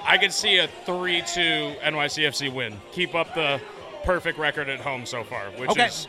[0.06, 2.76] I could see a three-two NYCFC win.
[2.94, 3.62] Keep up the
[4.04, 5.86] perfect record at home so far, which Okay.
[5.88, 6.08] is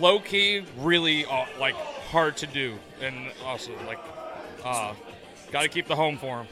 [0.00, 3.98] low key, really uh, like hard to do, and also like
[4.64, 4.94] uh,
[5.50, 6.46] got to keep the home form.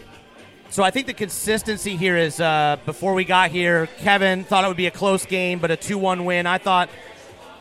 [0.69, 4.69] So I think the consistency here is uh, before we got here, Kevin thought it
[4.69, 6.45] would be a close game, but a 2 1 win.
[6.47, 6.89] I thought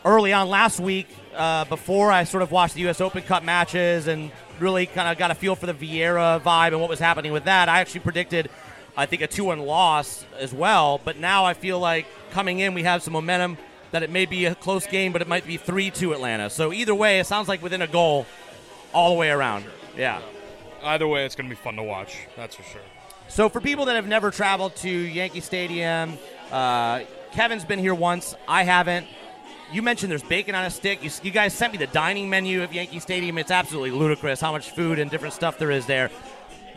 [0.04, 3.00] early on last week, uh, before I sort of watched the U.S.
[3.00, 6.80] Open Cup matches and really kind of got a feel for the Vieira vibe and
[6.80, 8.50] what was happening with that, I actually predicted,
[8.96, 11.00] I think, a 2 1 loss as well.
[11.04, 13.58] But now I feel like coming in, we have some momentum
[13.92, 16.50] that it may be a close game, but it might be 3 2 Atlanta.
[16.50, 18.26] So either way, it sounds like within a goal
[18.92, 19.64] all the way around.
[19.96, 20.20] Yeah.
[20.82, 22.16] Either way, it's going to be fun to watch.
[22.36, 22.80] That's for sure.
[23.28, 26.16] So for people that have never traveled to Yankee Stadium,
[26.52, 27.00] uh,
[27.32, 28.34] Kevin's been here once.
[28.46, 29.06] I haven't.
[29.72, 31.02] You mentioned there's bacon on a stick.
[31.02, 33.36] You, you guys sent me the dining menu of Yankee Stadium.
[33.38, 36.08] It's absolutely ludicrous how much food and different stuff there is there.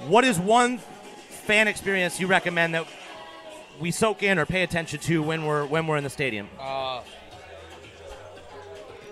[0.08, 2.88] What is one fan experience you recommend that
[3.80, 6.50] we soak in or pay attention to when we're when we're in the stadium?
[6.60, 7.02] Uh,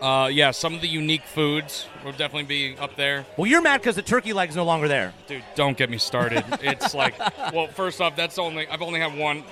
[0.01, 3.25] uh, yeah, some of the unique foods will definitely be up there.
[3.35, 5.13] Well, you're mad because the turkey leg's no longer there.
[5.27, 6.43] Dude, don't get me started.
[6.61, 7.17] it's like,
[7.53, 9.43] well, first off, that's only I've only had one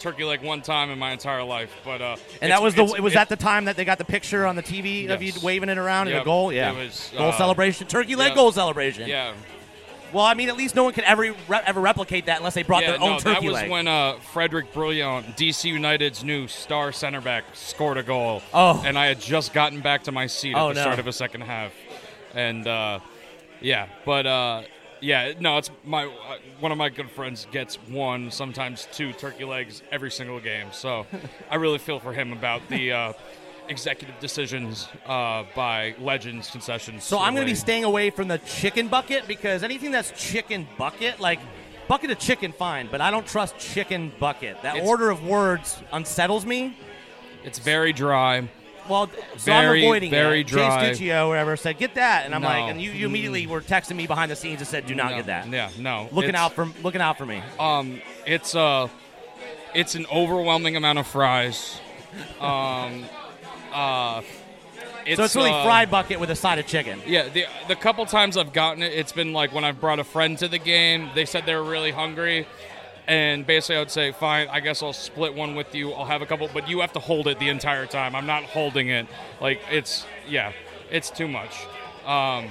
[0.00, 3.14] turkey leg one time in my entire life, but uh, And that was the was
[3.14, 5.78] that the time that they got the picture on the TV of you waving it
[5.78, 6.52] around in a goal?
[6.52, 8.34] Yeah, It was, goal uh, celebration, turkey leg yeah.
[8.34, 9.08] goal celebration.
[9.08, 9.34] Yeah.
[10.12, 12.64] Well, I mean, at least no one could ever re- ever replicate that unless they
[12.64, 13.70] brought yeah, their own no, turkey that was leg.
[13.70, 18.42] when uh, Frédéric Brillant, DC United's new star center back, scored a goal.
[18.52, 18.82] Oh.
[18.84, 20.80] and I had just gotten back to my seat at Oh, the no.
[20.80, 21.70] start of a second half,
[22.34, 22.98] and uh,
[23.60, 24.62] yeah, but uh,
[25.00, 29.44] yeah, no, it's my uh, one of my good friends gets one, sometimes two turkey
[29.44, 30.68] legs every single game.
[30.72, 31.06] So
[31.50, 32.92] I really feel for him about the.
[32.92, 33.12] Uh,
[33.68, 37.04] Executive decisions uh, by Legends concessions.
[37.04, 40.66] so I'm going to be staying away from the chicken bucket because anything that's chicken
[40.76, 41.38] bucket, like
[41.86, 44.60] bucket of chicken, fine, but I don't trust chicken bucket.
[44.62, 46.76] That It's- order of words unsettles me.
[47.44, 48.48] It's very dry.
[48.88, 50.46] Well, so I'm avoiding very it.
[50.46, 50.92] dry.
[50.92, 52.48] Jay Stuccio, wherever, said, "Get that," and I'm No.
[52.48, 55.10] like, and you, you immediately were texting me behind the scenes and said, "Do not
[55.12, 56.08] No, get that." Yeah, no.
[56.12, 57.42] Looking out for looking out for me.
[57.58, 58.88] Um, it's uh,
[59.74, 61.80] it's an overwhelming amount of fries.
[62.40, 63.04] Um,
[63.72, 64.22] uh,
[65.06, 67.00] it's, so it's really uh, fried bucket with a side of chicken.
[67.06, 70.04] Yeah, the the couple times I've gotten it, it's been like when I've brought a
[70.04, 71.10] friend to the game.
[71.14, 72.46] They said they were really hungry,
[73.10, 75.92] and basically I would say, "Fine, I guess I'll split one with you.
[75.92, 78.14] I'll have a couple, but you have to hold it the entire time.
[78.14, 79.06] I'm not holding it.
[79.40, 80.52] Like it's yeah,
[80.90, 81.54] it's too much."
[82.06, 82.48] Um,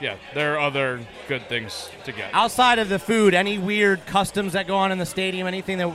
[0.00, 2.32] yeah, there are other good things to get.
[2.34, 5.46] Outside of the food, any weird customs that go on in the stadium?
[5.46, 5.90] Anything that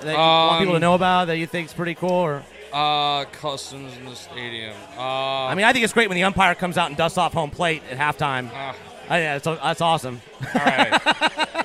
[0.00, 2.10] that you want people to Um, know about that you think is pretty cool?
[2.10, 2.42] Or
[2.72, 4.74] Uh, customs in the stadium.
[4.98, 7.32] Uh, I mean, I think it's great when the umpire comes out and dusts off
[7.32, 8.50] home plate at halftime.
[8.52, 8.74] Ah.
[9.08, 10.20] I, yeah, that's, that's awesome.
[10.54, 11.00] All right.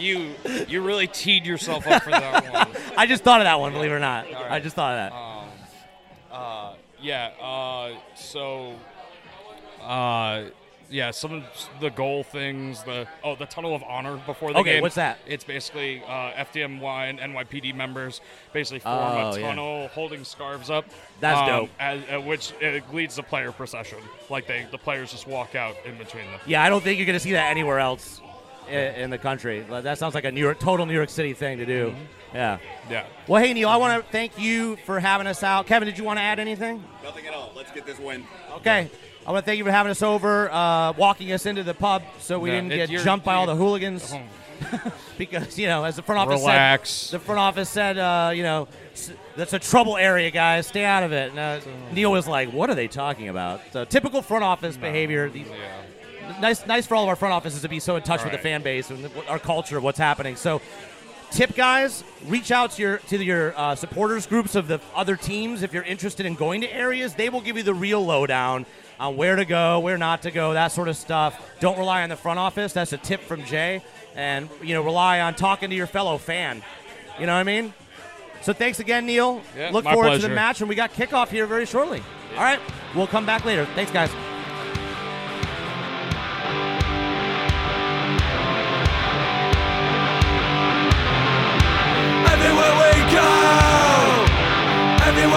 [0.00, 0.34] you
[0.68, 2.82] you really teed yourself up for that one.
[2.96, 4.24] I just thought of that one, believe it or not.
[4.30, 4.52] Right.
[4.52, 5.16] I just thought of that.
[5.16, 5.48] Um,
[6.32, 7.30] uh, yeah.
[7.40, 8.74] Uh, so,
[9.82, 10.44] uh,
[10.88, 11.44] yeah, some of
[11.80, 12.82] the goal things.
[12.84, 14.82] The oh, the tunnel of honor before the Okay, game.
[14.82, 15.18] what's that?
[15.26, 18.20] It's basically uh, FDNY and NYPD members
[18.52, 19.46] basically form Oh, a yeah.
[19.48, 20.84] tunnel holding scarves up.
[21.20, 21.70] That's um, dope.
[21.80, 23.98] As, at which it leads the player procession.
[24.30, 26.40] Like they, the players just walk out in between them.
[26.46, 28.20] Yeah, I don't think you're going to see that anywhere else
[28.68, 29.64] i- in the country.
[29.68, 31.94] Like, That sounds like a New York, total New York City thing to do.
[32.34, 32.58] Yeah.
[32.90, 33.04] Yeah.
[33.28, 35.66] Well, hey Neil, I want to thank you for having us out.
[35.66, 36.84] Kevin, did you want to add anything?
[37.02, 37.52] Nothing at all.
[37.56, 38.24] Let's get this win.
[38.56, 38.90] Okay.
[39.26, 42.02] I want to thank you for having us over, uh, walking us into the pub
[42.20, 44.12] so we Yeah, didn't get you're- jumped by all the hooligans.
[44.14, 44.20] Oh.
[45.18, 46.90] because you know, as the front office Relax.
[46.90, 48.68] said, the front office said, uh, you know,
[49.36, 50.66] that's a trouble area, guys.
[50.66, 51.30] Stay out of it.
[51.30, 51.60] And, uh,
[51.92, 55.28] Neil was like, "What are they talking about?" So typical front office behavior.
[55.28, 55.46] These,
[56.40, 58.38] Nice, nice for all of our front offices to be so in touch with the
[58.38, 60.36] fan base and our culture of what's happening.
[60.36, 60.60] So,
[61.30, 65.62] tip guys, reach out to your to your uh, supporters groups of the other teams
[65.62, 67.14] if you're interested in going to areas.
[67.14, 68.66] They will give you the real lowdown
[68.98, 71.40] on where to go, where not to go, that sort of stuff.
[71.60, 72.72] Don't rely on the front office.
[72.72, 73.82] That's a tip from Jay,
[74.14, 76.62] and you know rely on talking to your fellow fan.
[77.18, 77.72] You know what I mean?
[78.42, 79.42] So thanks again, Neil.
[79.56, 82.02] Yeah, Look forward to the match, and we got kickoff here very shortly.
[82.32, 82.60] All right,
[82.94, 83.64] we'll come back later.
[83.74, 84.10] Thanks, guys.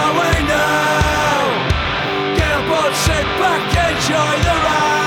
[0.00, 1.40] Everywhere we know,
[2.36, 4.99] get on board, sit back, enjoy the ride.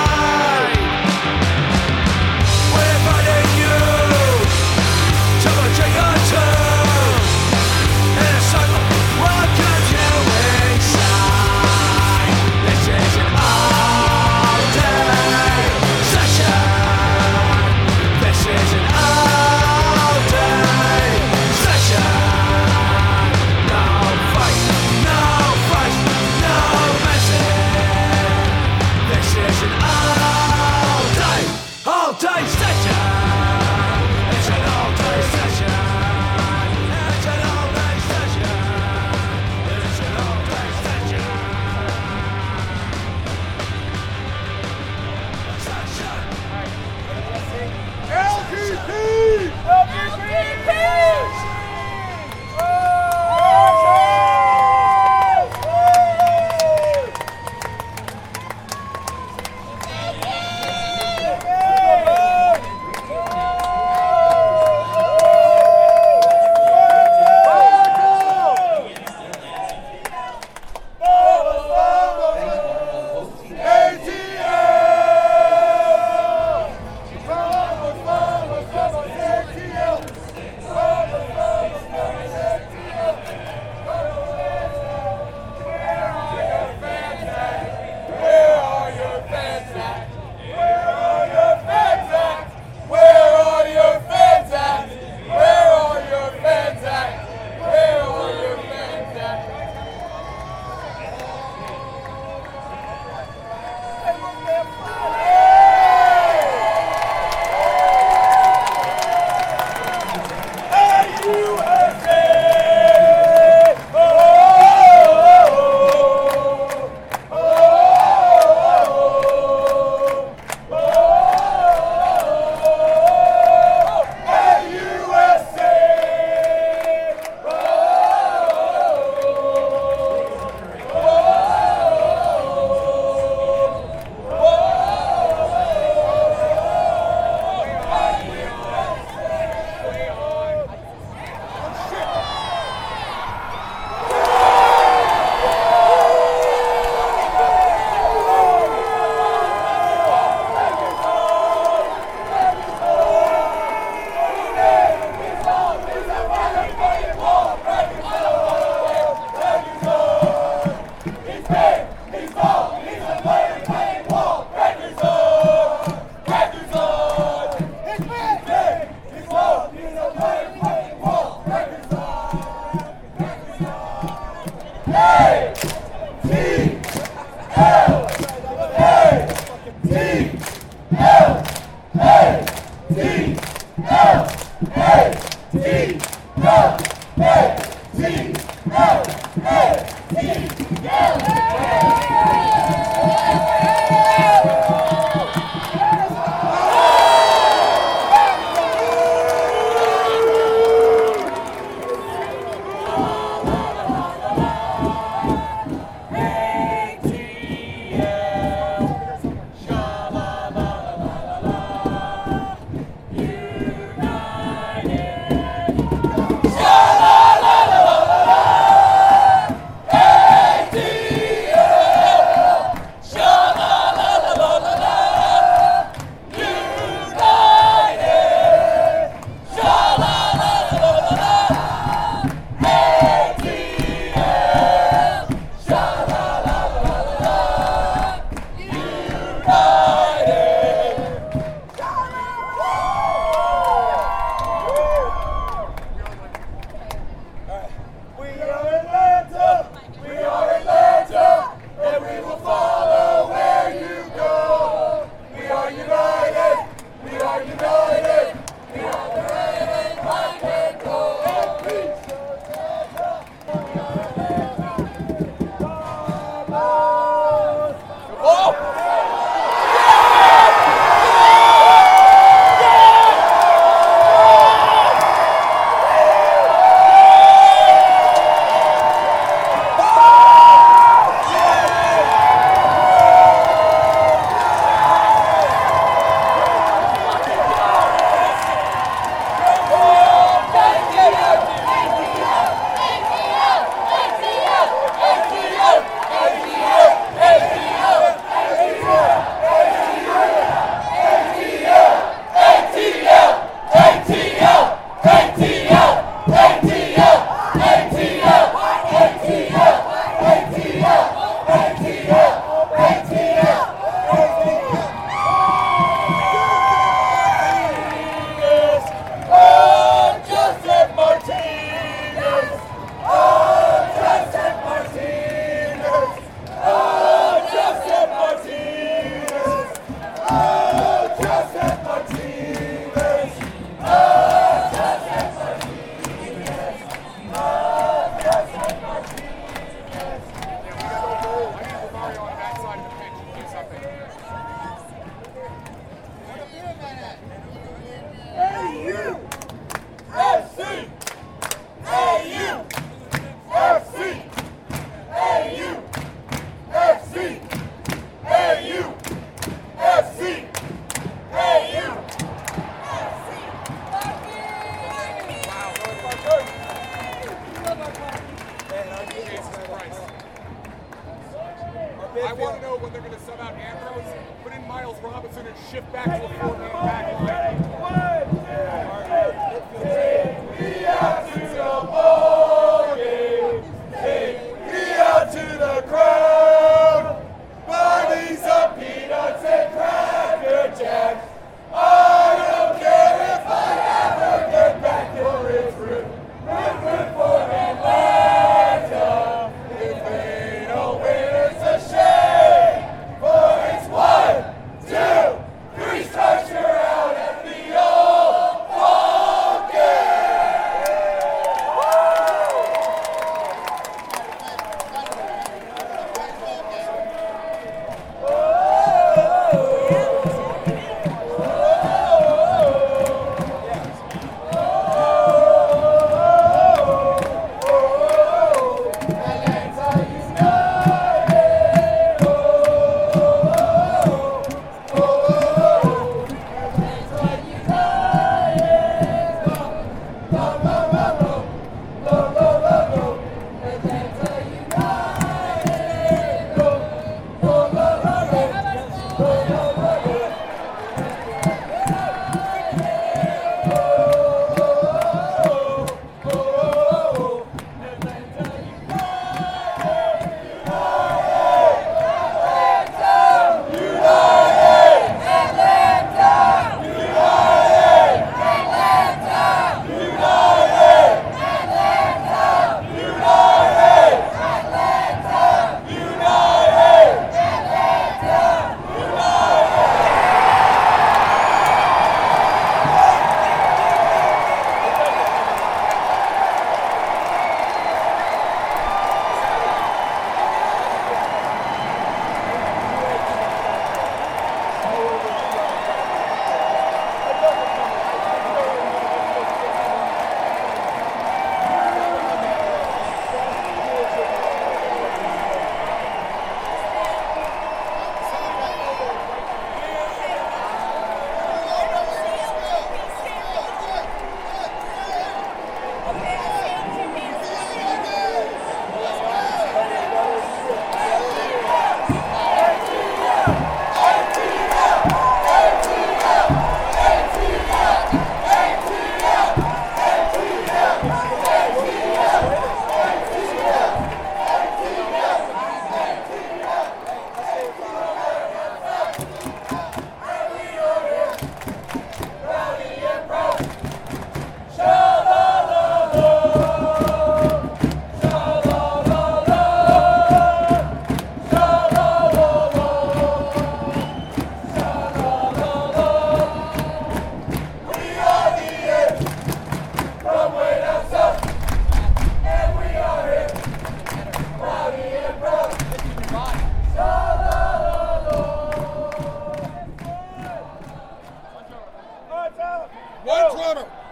[573.24, 574.03] One Whoa.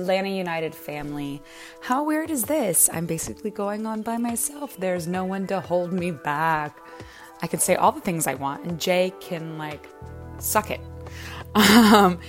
[0.00, 1.42] Atlanta United family?
[1.80, 2.88] How weird is this?
[2.92, 4.76] I'm basically going on by myself.
[4.76, 6.78] There's no one to hold me back.
[7.42, 9.88] I can say all the things I want, and Jay can, like,
[10.38, 10.80] suck it.
[11.52, 12.20] Um,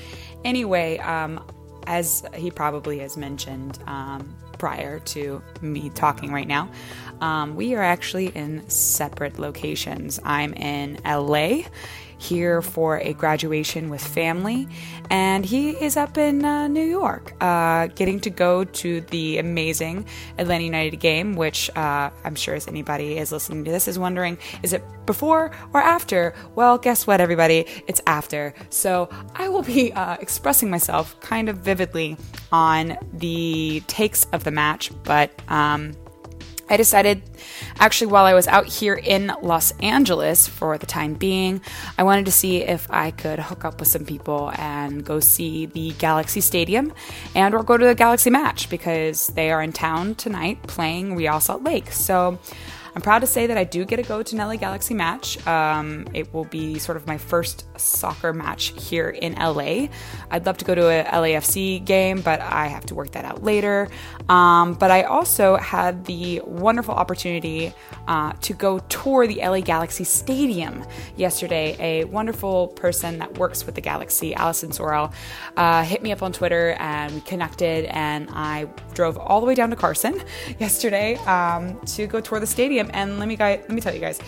[0.44, 1.44] anyway, um,
[1.86, 6.72] as he probably has mentioned um, prior to me talking right now,
[7.22, 10.20] um, we are actually in separate locations.
[10.24, 11.64] I'm in LA
[12.22, 14.68] here for a graduation with family,
[15.10, 20.06] and he is up in uh, New York, uh, getting to go to the amazing
[20.38, 24.38] Atlanta United game, which uh, I'm sure as anybody is listening to this is wondering,
[24.62, 26.34] is it before or after?
[26.56, 27.66] Well, guess what, everybody?
[27.88, 28.54] It's after.
[28.70, 32.18] So I will be uh, expressing myself kind of vividly
[32.52, 35.94] on the takes of the match, but um,
[36.72, 37.22] I decided,
[37.80, 41.60] actually, while I was out here in Los Angeles for the time being,
[41.98, 45.66] I wanted to see if I could hook up with some people and go see
[45.66, 46.94] the Galaxy Stadium
[47.36, 51.42] and or go to the Galaxy match because they are in town tonight playing Real
[51.42, 51.92] Salt Lake.
[51.92, 52.40] So
[52.94, 55.46] I'm proud to say that I do get to go to an LA Galaxy match.
[55.48, 59.88] Um, it will be sort of my first soccer match here in LA.
[60.30, 63.44] I'd love to go to a LAFC game, but I have to work that out
[63.44, 63.88] later.
[64.28, 67.74] Um, but I also had the wonderful opportunity
[68.08, 70.84] uh, to go tour the LA Galaxy Stadium
[71.16, 71.78] yesterday.
[71.80, 75.14] A wonderful person that works with the Galaxy, Allison Sorrell,
[75.56, 77.86] uh, hit me up on Twitter and we connected.
[77.86, 80.22] And I drove all the way down to Carson
[80.60, 82.81] yesterday um, to go tour the stadium.
[82.94, 84.20] And let me guys, let me tell you guys,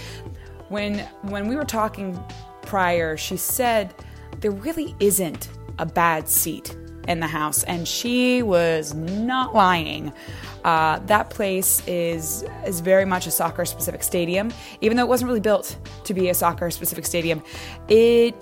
[0.69, 2.19] when when we were talking
[2.61, 3.93] prior, she said
[4.39, 5.49] there really isn't
[5.79, 6.75] a bad seat
[7.07, 10.13] in the house, and she was not lying.
[10.63, 14.51] Uh, that place is is very much a soccer specific stadium,
[14.81, 17.43] even though it wasn't really built to be a soccer specific stadium.
[17.89, 18.35] It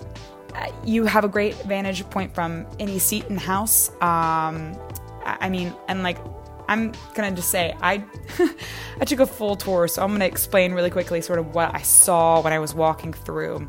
[0.84, 3.90] you have a great vantage point from any seat in the house.
[4.02, 4.76] Um,
[5.24, 6.18] I mean, and like
[6.72, 8.02] I'm gonna just say I
[9.00, 11.82] I took a full tour, so I'm gonna explain really quickly sort of what I
[11.82, 13.68] saw when I was walking through.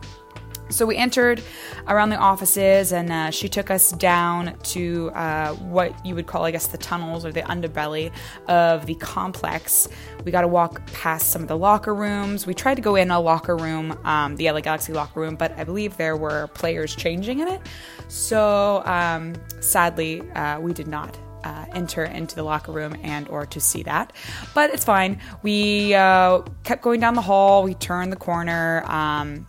[0.69, 1.43] So we entered
[1.87, 6.45] around the offices, and uh, she took us down to uh, what you would call,
[6.45, 8.11] I guess, the tunnels or the underbelly
[8.47, 9.89] of the complex.
[10.23, 12.47] We got to walk past some of the locker rooms.
[12.47, 15.51] We tried to go in a locker room, um, the LA Galaxy locker room, but
[15.59, 17.61] I believe there were players changing in it.
[18.07, 23.45] So um, sadly, uh, we did not uh, enter into the locker room and or
[23.45, 24.13] to see that
[24.53, 29.47] but it's fine we uh, kept going down the hall we turned the corner um,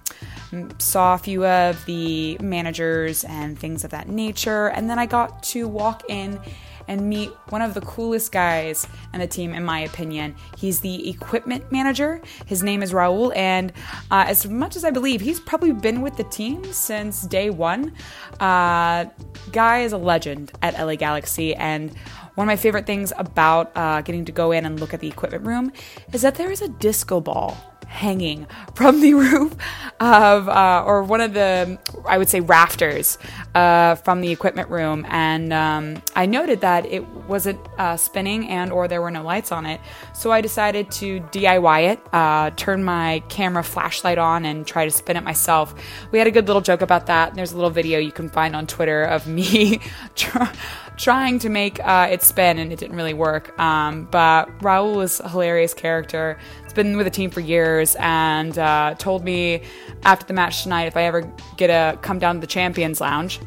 [0.78, 5.42] saw a few of the managers and things of that nature and then i got
[5.42, 6.40] to walk in
[6.88, 10.34] and meet one of the coolest guys in the team, in my opinion.
[10.56, 12.20] He's the equipment manager.
[12.46, 13.72] His name is Raul, and
[14.10, 17.92] uh, as much as I believe, he's probably been with the team since day one.
[18.40, 19.06] Uh,
[19.52, 21.94] guy is a legend at LA Galaxy, and
[22.34, 25.08] one of my favorite things about uh, getting to go in and look at the
[25.08, 25.72] equipment room
[26.12, 29.54] is that there is a disco ball hanging from the roof
[30.00, 33.18] of, uh, or one of the, I would say, rafters
[33.54, 35.06] uh, from the equipment room.
[35.08, 39.52] And um, I noted that it wasn't uh, spinning and or there were no lights
[39.52, 39.80] on it.
[40.14, 44.90] So I decided to DIY it, uh, turn my camera flashlight on and try to
[44.90, 45.74] spin it myself.
[46.12, 47.34] We had a good little joke about that.
[47.34, 49.80] There's a little video you can find on Twitter of me
[50.14, 50.52] try-
[50.96, 53.58] trying to make uh, it spin and it didn't really work.
[53.58, 56.38] Um, but Raul is a hilarious character.
[56.62, 59.62] He's been with the team for years and uh, told me
[60.04, 61.22] after the match tonight if I ever
[61.56, 63.40] get to come down to the Champions Lounge,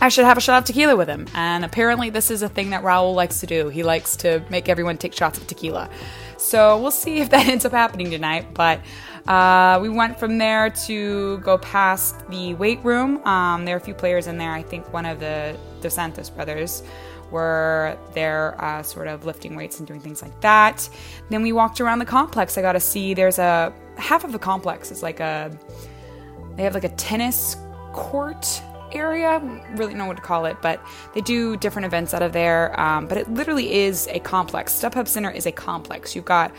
[0.00, 1.26] I should have a shot of tequila with him.
[1.34, 3.68] And apparently, this is a thing that Raul likes to do.
[3.68, 5.88] He likes to make everyone take shots of tequila.
[6.36, 8.52] So we'll see if that ends up happening tonight.
[8.52, 8.80] But
[9.26, 13.26] uh, we went from there to go past the weight room.
[13.26, 14.52] Um, there are a few players in there.
[14.52, 16.82] I think one of the Dos Santos brothers
[17.30, 20.88] were there uh, sort of lifting weights and doing things like that.
[21.30, 22.56] Then we walked around the complex.
[22.56, 25.56] I got to see there's a half of the complex is like a
[26.54, 27.56] they have like a tennis
[27.92, 28.62] court
[28.96, 29.40] area.
[29.74, 30.80] Really know what to call it, but
[31.14, 32.78] they do different events out of there.
[32.80, 34.72] Um, but it literally is a complex.
[34.74, 36.16] StubHub Center is a complex.
[36.16, 36.52] You've got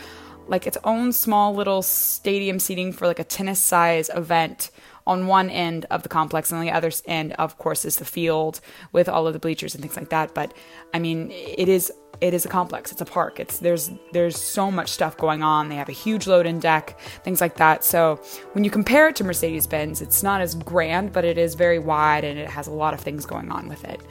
[0.48, 4.72] like its own small little stadium seating for like a tennis size event
[5.06, 8.06] on one end of the complex and on the other end of course is the
[8.06, 8.60] field
[8.92, 10.54] with all of the bleachers and things like that but
[10.94, 14.72] i mean it is it is a complex it's a park it's there's there's so
[14.72, 17.84] much stuff going on they have a huge load-in deck things like that.
[17.84, 18.20] So
[18.54, 22.24] when you compare it to mercedes-benz it's not as grand but it is very wide
[22.24, 24.02] and it has a lot of things going on with it.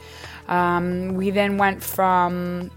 [0.47, 2.71] Um, we then went from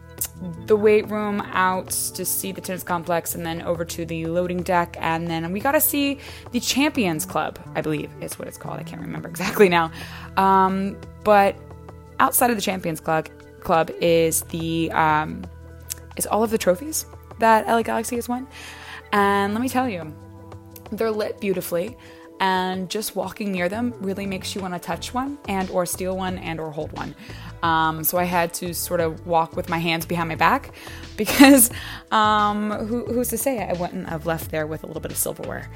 [0.67, 4.63] the weight room out to see the tennis complex and then over to the loading
[4.63, 6.19] deck and then we got to see
[6.53, 9.91] the champions club i believe is what it's called i can't remember exactly now.
[10.37, 11.57] Um, but
[12.19, 13.29] outside of the champions club
[13.61, 15.45] club is the um,
[16.17, 17.07] is all of the trophies
[17.39, 18.47] that la galaxy has won
[19.13, 20.15] and let me tell you
[20.93, 21.97] they're lit beautifully
[22.41, 26.17] and just walking near them really makes you want to touch one and or steal
[26.17, 27.15] one and or hold one
[27.63, 30.73] um, so I had to sort of walk with my hands behind my back
[31.17, 31.71] because
[32.11, 35.19] um, who, who's to say I wouldn't have left there with a little bit of
[35.19, 35.71] silverware.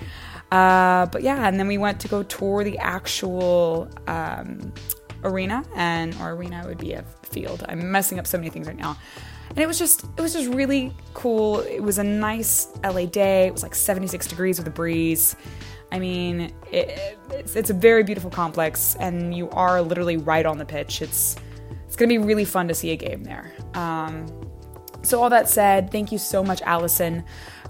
[0.50, 4.72] Uh, but yeah, and then we went to go tour the actual um,
[5.24, 7.02] arena, and or arena would be a
[7.34, 7.64] field.
[7.68, 8.96] I'm messing up so many things right now.
[9.50, 11.60] And it was just it was just really cool.
[11.60, 13.46] It was a nice LA day.
[13.46, 15.36] It was like 76 degrees with a breeze.
[15.92, 20.58] I mean, it, it's, it's a very beautiful complex, and you are literally right on
[20.58, 21.02] the pitch.
[21.02, 21.36] It's
[21.86, 23.52] it's to be really fun to see a game there.
[23.74, 24.26] Um,
[25.02, 27.22] so, all that said, thank you so much, Allison,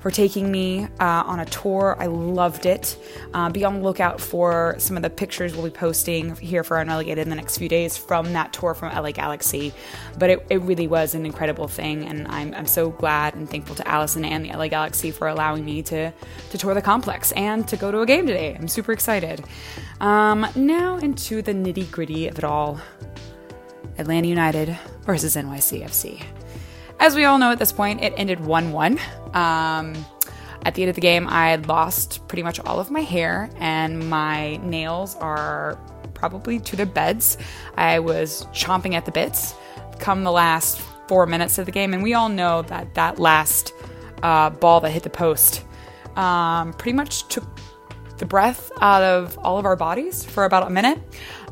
[0.05, 1.97] for taking me uh, on a tour.
[1.99, 2.99] I loved it.
[3.33, 6.77] Uh, be on the lookout for some of the pictures we'll be posting here for
[6.77, 9.73] Unrelegated in the next few days from that tour from LA Galaxy.
[10.19, 13.77] But it, it really was an incredible thing, and I'm, I'm so glad and thankful
[13.77, 16.13] to Allison and the LA Galaxy for allowing me to,
[16.51, 18.55] to tour the complex and to go to a game today.
[18.55, 19.43] I'm super excited.
[20.03, 22.79] Um, now, into the nitty gritty of it all.
[23.97, 24.77] Atlanta United
[25.07, 26.23] versus NYCFC.
[27.01, 28.99] As we all know at this point, it ended 1 1.
[29.35, 29.95] Um,
[30.65, 34.09] at the end of the game, I lost pretty much all of my hair, and
[34.09, 35.79] my nails are
[36.15, 37.37] probably to their beds.
[37.77, 39.55] I was chomping at the bits
[39.99, 43.73] come the last four minutes of the game, and we all know that that last
[44.23, 45.65] uh, ball that hit the post
[46.17, 47.45] um, pretty much took
[48.19, 50.99] the breath out of all of our bodies for about a minute.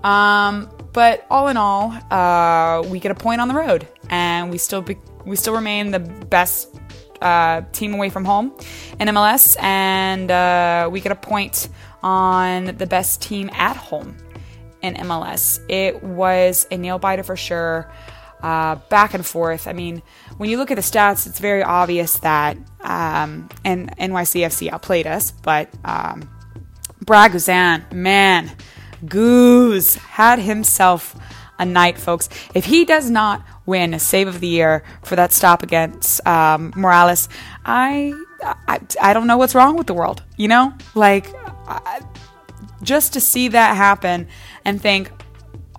[0.05, 4.59] Um, but all in all, uh, we get a point on the road, and we
[4.59, 6.69] still be, we still remain the best
[7.21, 8.53] uh, team away from home
[8.99, 11.69] in MLS, and uh, we get a point
[12.03, 14.17] on the best team at home
[14.83, 15.61] in MLS.
[15.69, 17.91] It was a nail biter for sure.
[18.43, 19.69] Uh, back and forth.
[19.69, 20.03] I mean,
[20.37, 25.31] when you look at the stats, it's very obvious that um, and NYCFC outplayed us,
[25.31, 26.29] but um,
[27.01, 28.51] Brad Guzan, man,
[29.07, 31.17] Goose had himself
[31.59, 32.29] a night, folks.
[32.55, 36.73] If he does not win a Save of the Year for that stop against um,
[36.73, 37.29] Moralez,
[37.65, 40.23] I, I I don't know what's wrong with the world.
[40.37, 41.27] You know, like
[41.69, 42.01] I,
[42.83, 44.29] just to see that happen
[44.65, 45.11] and think,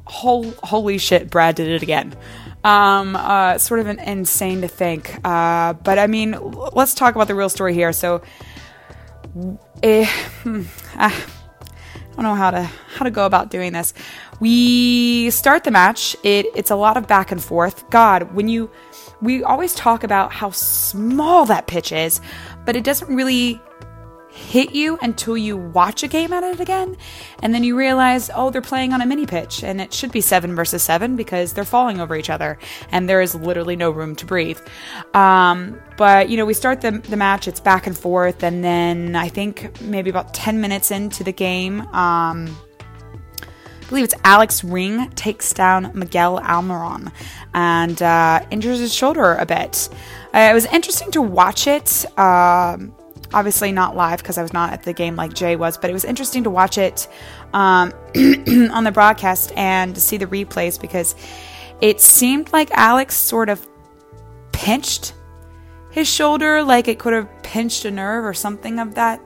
[0.05, 2.15] Hol- holy shit, Brad did it again.
[2.63, 5.19] Um, uh, sort of an insane to think.
[5.25, 6.37] Uh, but I mean,
[6.73, 7.91] let's talk about the real story here.
[7.91, 8.21] So,
[9.81, 10.05] eh,
[10.43, 10.63] hmm,
[10.95, 11.25] ah,
[12.13, 13.93] I don't know how to how to go about doing this.
[14.43, 16.17] We start the match.
[16.21, 17.89] It it's a lot of back and forth.
[17.89, 18.69] God, when you
[19.21, 22.19] we always talk about how small that pitch is,
[22.65, 23.61] but it doesn't really
[24.27, 26.97] hit you until you watch a game at it again.
[27.41, 30.19] And then you realize, oh, they're playing on a mini pitch and it should be
[30.19, 32.59] seven versus seven because they're falling over each other
[32.91, 34.59] and there is literally no room to breathe.
[35.13, 38.43] Um, but, you know, we start the, the match, it's back and forth.
[38.43, 42.57] And then I think maybe about 10 minutes into the game, um,
[43.93, 47.11] believe it's Alex Ring takes down Miguel Almiron
[47.53, 49.87] and uh, injures his shoulder a bit.
[50.33, 52.03] Uh, it was interesting to watch it.
[52.17, 52.95] Um,
[53.35, 55.93] obviously not live because I was not at the game like Jay was, but it
[55.93, 57.07] was interesting to watch it
[57.53, 57.93] um,
[58.71, 61.13] on the broadcast and to see the replays because
[61.79, 63.67] it seemed like Alex sort of
[64.53, 65.13] pinched
[65.91, 69.21] his shoulder, like it could have pinched a nerve or something of that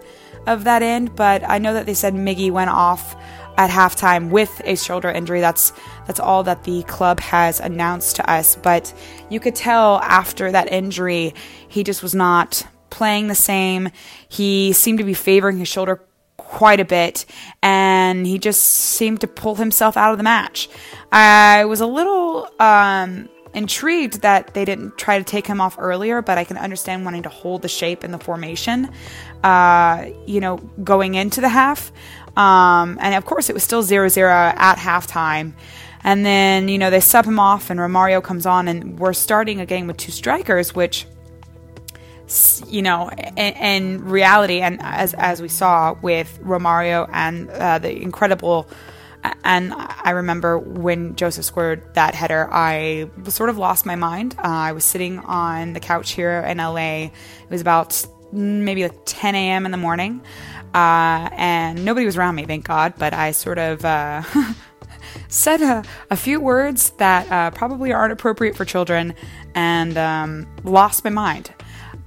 [0.46, 1.16] of that end.
[1.16, 3.16] But I know that they said Miggy went off
[3.58, 5.42] at halftime with a shoulder injury.
[5.42, 5.74] That's
[6.06, 8.56] that's all that the club has announced to us.
[8.56, 8.94] But
[9.30, 11.34] you could tell after that injury,
[11.68, 13.90] he just was not playing the same.
[14.30, 16.02] He seemed to be favoring his shoulder
[16.38, 17.26] quite a bit,
[17.62, 20.70] and he just seemed to pull himself out of the match.
[21.12, 26.22] I was a little um, intrigued that they didn't try to take him off earlier,
[26.22, 28.90] but I can understand wanting to hold the shape in the formation,
[29.44, 31.92] uh, you know, going into the half.
[32.38, 35.54] Um, and of course, it was still 0 0 at halftime.
[36.04, 39.60] And then, you know, they sub him off, and Romario comes on, and we're starting
[39.60, 41.06] a game with two strikers, which
[42.68, 48.02] you know, in, in reality, and as as we saw with Romario and uh, the
[48.02, 48.68] incredible,
[49.44, 54.36] and I remember when Josef scored that header, I sort of lost my mind.
[54.38, 57.06] Uh, I was sitting on the couch here in LA.
[57.06, 57.12] It
[57.50, 59.66] was about maybe like 10 a.m.
[59.66, 60.22] in the morning,
[60.74, 62.94] uh, and nobody was around me, thank God.
[62.98, 63.84] But I sort of.
[63.86, 64.24] Uh,
[65.30, 69.14] said a, a few words that uh, probably aren't appropriate for children
[69.56, 71.54] and um, lost my mind.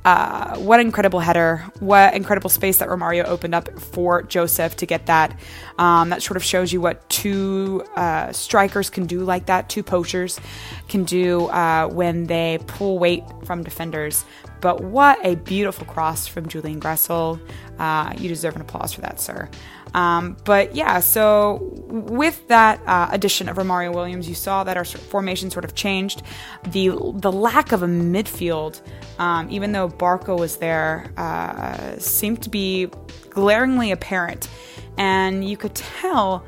[0.04, 1.58] Uh, what incredible header!
[1.80, 5.38] What incredible space that Romario opened up for Josef to get that.
[5.78, 9.68] Um, that sort of shows you what two uh, strikers can do like that.
[9.68, 10.40] Two poachers
[10.88, 14.24] can do uh, when they pull weight from defenders.
[14.60, 17.40] But what a beautiful cross from Julian Gressel.
[17.78, 19.48] Uh, you deserve an applause for that, sir.
[19.94, 24.84] Um, but yeah, so with that uh, addition of Romario Williams, you saw that our
[24.84, 26.22] formation sort of changed.
[26.70, 28.80] The the lack of a midfield,
[29.18, 32.86] um, even though Barco was there, uh, seemed to be
[33.30, 34.48] glaringly apparent,
[34.96, 36.44] and you could tell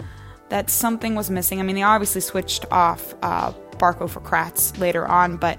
[0.49, 1.61] that something was missing.
[1.61, 5.59] I mean, they obviously switched off uh, Barco for Kratz later on, but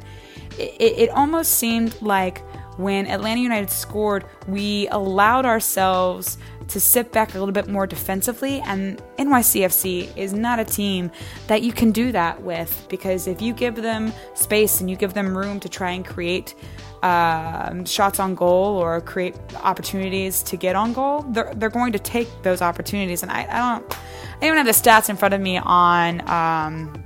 [0.58, 2.44] it, it almost seemed like
[2.78, 8.62] when Atlanta United scored, we allowed ourselves to sit back a little bit more defensively.
[8.62, 11.12] And NYCFC is not a team
[11.48, 15.14] that you can do that with because if you give them space and you give
[15.14, 16.56] them room to try and create
[17.04, 22.00] um, shots on goal or create opportunities to get on goal, they're, they're going to
[22.00, 23.24] take those opportunities.
[23.24, 23.98] And I, I don't,
[24.42, 26.28] I don't have the stats in front of me on.
[26.30, 27.04] Um,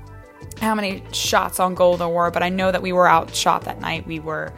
[0.59, 3.79] how many shots on goal there were, but I know that we were outshot that
[3.79, 4.07] night.
[4.07, 4.51] We were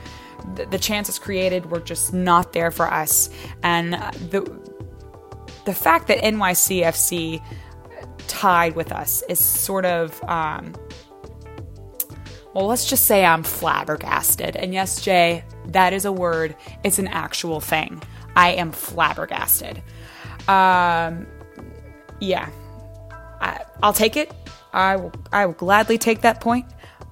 [0.56, 3.30] the, the chances created were just not there for us,
[3.64, 4.42] and uh, the
[5.70, 7.44] the fact that NYCFC
[8.28, 10.74] tied with us is sort of um,
[12.56, 14.56] well, let's just say I'm flabbergasted.
[14.56, 16.56] And yes, Jay, that is a word.
[16.84, 18.02] It's an actual thing.
[18.36, 19.78] I am flabbergasted.
[20.48, 21.28] Um,
[22.20, 22.50] yeah,
[23.40, 24.34] I, I'll take it.
[24.74, 25.12] I will.
[25.32, 26.66] I will gladly take that point.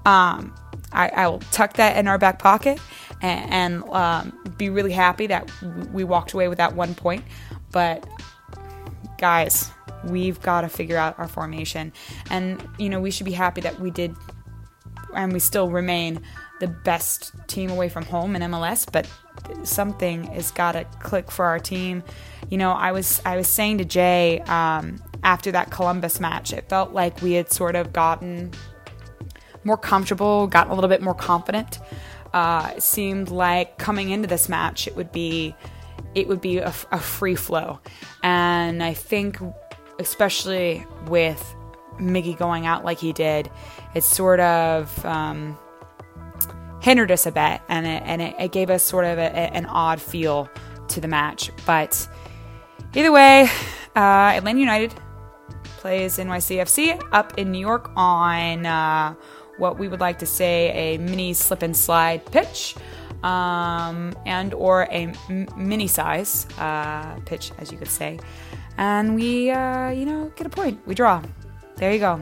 [0.03, 0.55] Um,
[0.91, 2.79] I, I will tuck that in our back pocket
[3.21, 5.51] and, and um, be really happy that
[5.93, 7.23] we walked away with that one point.
[7.71, 8.07] But
[9.17, 9.71] guys,
[10.03, 11.93] we've got to figure out our formation,
[12.29, 14.15] and you know we should be happy that we did,
[15.15, 16.21] and we still remain
[16.59, 18.89] the best team away from home in MLS.
[18.91, 19.09] But
[19.63, 22.03] something has got to click for our team.
[22.49, 26.69] You know, I was I was saying to Jay um, after that Columbus match, it
[26.69, 28.51] felt like we had sort of gotten
[29.63, 31.79] more comfortable, gotten a little bit more confident.
[32.33, 35.55] Uh, it seemed like coming into this match, it would be
[36.17, 37.79] it would be a, a free flow,
[38.23, 39.37] and I think
[39.99, 41.55] especially with
[41.99, 43.49] Miggy going out like he did,
[43.95, 45.57] it sort of um,
[46.81, 49.53] hindered us a bit, and it, and it, it gave us sort of a, a-
[49.53, 50.49] an odd feel
[50.89, 51.51] to the match.
[51.65, 52.07] But
[52.95, 53.49] either way,
[53.95, 53.99] uh,
[54.37, 54.93] Atlanta United
[55.79, 59.13] plays NYCFC up in New York on uh,
[59.57, 62.75] what we would like to say a mini slip and slide pitch.
[63.23, 68.19] Um, and or a m- mini size uh, pitch, as you could say,
[68.77, 70.79] and we, uh, you know, get a point.
[70.85, 71.23] We draw.
[71.77, 72.21] There you go.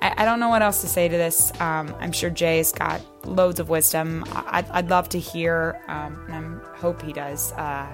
[0.00, 1.52] I, I don't know what else to say to this.
[1.60, 4.24] Um, I'm sure Jay's got loads of wisdom.
[4.32, 7.86] I, I'd, I'd love to hear, um, and I hope he does, uh,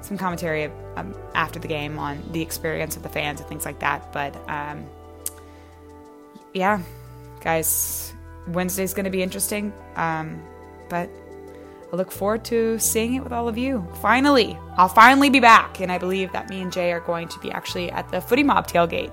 [0.00, 3.78] some commentary um, after the game on the experience of the fans and things like
[3.80, 4.12] that.
[4.12, 4.86] But um,
[6.52, 6.82] yeah,
[7.40, 8.12] guys,
[8.48, 9.72] Wednesday's going to be interesting.
[9.96, 10.42] Um,
[10.88, 11.08] but
[11.92, 13.86] I look forward to seeing it with all of you.
[14.00, 17.38] Finally, I'll finally be back, and I believe that me and Jay are going to
[17.40, 19.12] be actually at the Footie Mob tailgate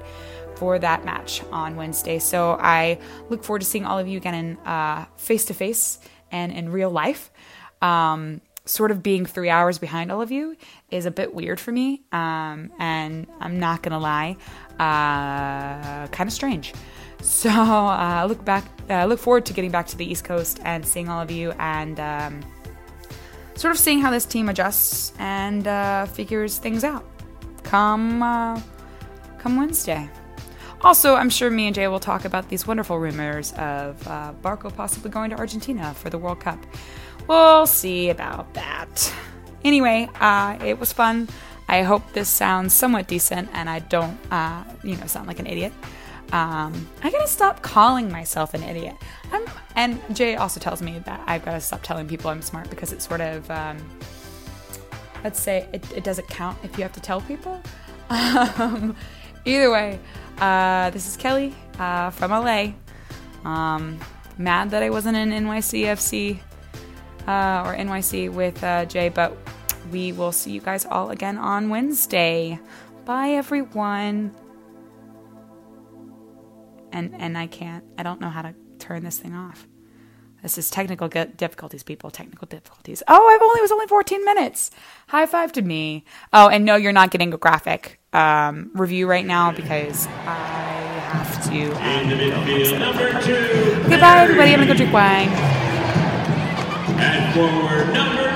[0.57, 2.19] for that match on Wednesday.
[2.19, 2.99] So I
[3.29, 5.99] look forward to seeing all of you again in face to face
[6.31, 7.31] and in real life.
[7.81, 10.55] Um, sort of being three hours behind all of you
[10.91, 14.35] is a bit weird for me, um, and I'm not gonna lie,
[14.79, 16.73] uh, kind of strange.
[17.21, 20.59] So uh, I look back, uh, look forward to getting back to the East Coast
[20.63, 21.99] and seeing all of you and.
[21.99, 22.41] Um,
[23.57, 27.05] sort of seeing how this team adjusts and uh, figures things out
[27.63, 28.61] come uh,
[29.39, 30.09] come Wednesday.
[30.81, 34.73] Also, I'm sure me and Jay will talk about these wonderful rumors of uh, Barco
[34.73, 36.63] possibly going to Argentina for the World Cup.
[37.27, 39.13] We'll see about that.
[39.63, 41.27] Anyway, uh, it was fun.
[41.67, 45.47] I hope this sounds somewhat decent and I don't, uh, you know, sound like an
[45.47, 45.73] idiot.
[46.31, 48.95] Um, I gotta stop calling myself an idiot.
[49.31, 52.91] I'm, and Jay also tells me that I've gotta stop telling people I'm smart because
[52.91, 53.77] it sort of, um,
[55.23, 57.61] let's say, it, it doesn't count if you have to tell people.
[58.09, 58.95] Um,
[59.43, 59.99] either way,
[60.37, 62.71] uh, this is Kelly uh, from LA.
[63.43, 63.99] Um,
[64.37, 66.39] mad that I wasn't in NYCFC
[67.27, 69.35] uh, or NYC with uh, Jay, but
[69.91, 72.59] we will see you guys all again on Wednesday.
[73.05, 74.33] Bye, everyone.
[76.91, 77.83] And and I can't.
[77.97, 79.67] I don't know how to turn this thing off.
[80.43, 82.11] This is technical difficulties, people.
[82.11, 83.01] Technical difficulties.
[83.07, 84.71] Oh, I've only it was only 14 minutes.
[85.07, 86.05] High five to me.
[86.31, 90.11] Oh, and no, you're not getting a graphic um, review right now because I
[91.11, 91.73] have to.
[93.89, 94.53] Goodbye, everybody.
[94.53, 95.29] I'm gonna go drink wine.
[96.99, 98.26] And forward, number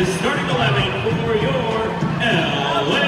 [0.00, 1.52] the starting 11 for your
[2.22, 3.06] LA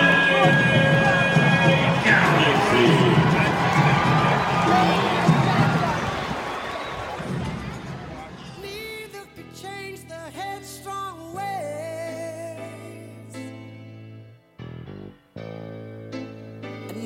[2.04, 2.88] Galaxy.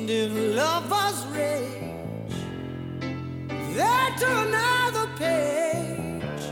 [0.09, 2.35] If love was rage,
[4.21, 6.43] another page.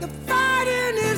[0.00, 1.11] The fighting is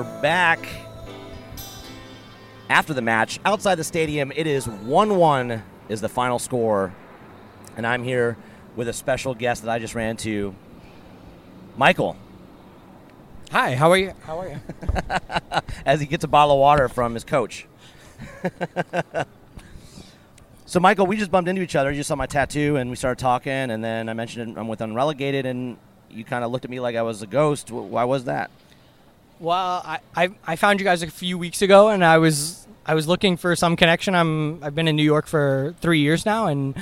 [0.00, 0.66] we're back
[2.70, 4.32] after the match outside the stadium.
[4.34, 6.94] It is 1 1 is the final score.
[7.76, 8.38] And I'm here
[8.76, 10.54] with a special guest that I just ran to,
[11.76, 12.16] Michael.
[13.50, 14.14] Hi, how are you?
[14.22, 14.60] How are you?
[15.84, 17.66] As he gets a bottle of water from his coach.
[20.64, 21.92] so, Michael, we just bumped into each other.
[21.92, 23.52] You saw my tattoo, and we started talking.
[23.52, 25.76] And then I mentioned I'm with Unrelegated, and
[26.10, 27.70] you kind of looked at me like I was a ghost.
[27.70, 28.50] Why was that?
[29.40, 32.94] Well, I, I I found you guys a few weeks ago, and I was I
[32.94, 34.14] was looking for some connection.
[34.14, 36.76] I'm I've been in New York for three years now, and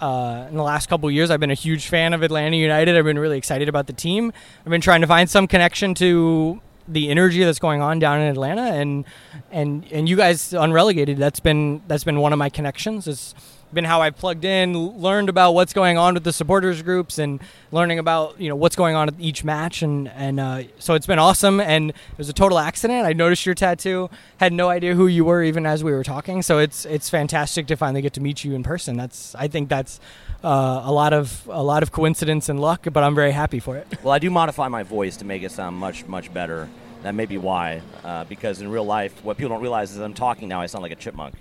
[0.00, 2.96] uh, in the last couple years, I've been a huge fan of Atlanta United.
[2.96, 4.32] I've been really excited about the team.
[4.64, 8.28] I've been trying to find some connection to the energy that's going on down in
[8.28, 9.04] Atlanta, and
[9.50, 11.18] and and you guys unrelegated.
[11.18, 13.34] That's been that's been one of my connections.
[13.72, 17.40] Been how I've plugged in, learned about what's going on with the supporters groups, and
[17.72, 21.06] learning about you know what's going on at each match, and and uh, so it's
[21.06, 21.60] been awesome.
[21.60, 23.06] And it was a total accident.
[23.06, 26.42] I noticed your tattoo, had no idea who you were even as we were talking.
[26.42, 28.96] So it's it's fantastic to finally get to meet you in person.
[28.96, 30.00] That's I think that's
[30.42, 33.76] uh, a lot of a lot of coincidence and luck, but I'm very happy for
[33.76, 33.86] it.
[34.02, 36.70] Well, I do modify my voice to make it sound much, much better.
[37.02, 37.82] That may be why.
[38.02, 40.82] Uh, because in real life, what people don't realize is I'm talking now, I sound
[40.82, 41.34] like a chipmunk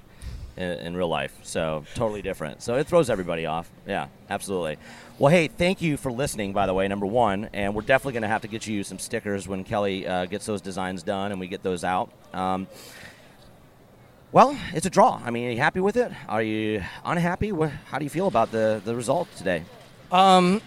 [0.60, 1.34] in, in real life.
[1.43, 2.62] So totally different.
[2.62, 3.70] So it throws everybody off.
[3.88, 4.78] Yeah, absolutely.
[5.18, 7.49] Well, hey, thank you for listening, by the way, number one.
[7.53, 10.45] And we're definitely going to have to get you some stickers when Kelly uh, gets
[10.45, 12.12] those designs done and we get those out.
[12.34, 12.68] Um,
[14.32, 15.20] well, it's a draw.
[15.26, 16.12] I mean, are you happy with it?
[16.28, 17.49] Are you unhappy?
[17.49, 19.64] How do you feel about the, the result today?
[20.12, 20.62] Um,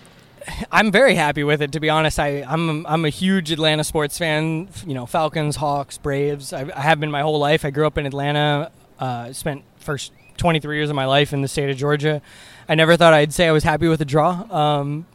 [0.73, 1.73] I'm very happy with it.
[1.73, 4.69] To be honest, I, I'm I'm a huge Atlanta sports fan.
[4.85, 6.53] You know, Falcons, Hawks, Braves.
[6.53, 7.65] I, I have been my whole life.
[7.65, 8.73] I grew up in Atlanta.
[8.99, 12.23] Uh, spent first 23 years of my life in the state of Georgia.
[12.69, 14.31] I never thought I'd say I was happy with the draw.
[14.51, 15.07] Um,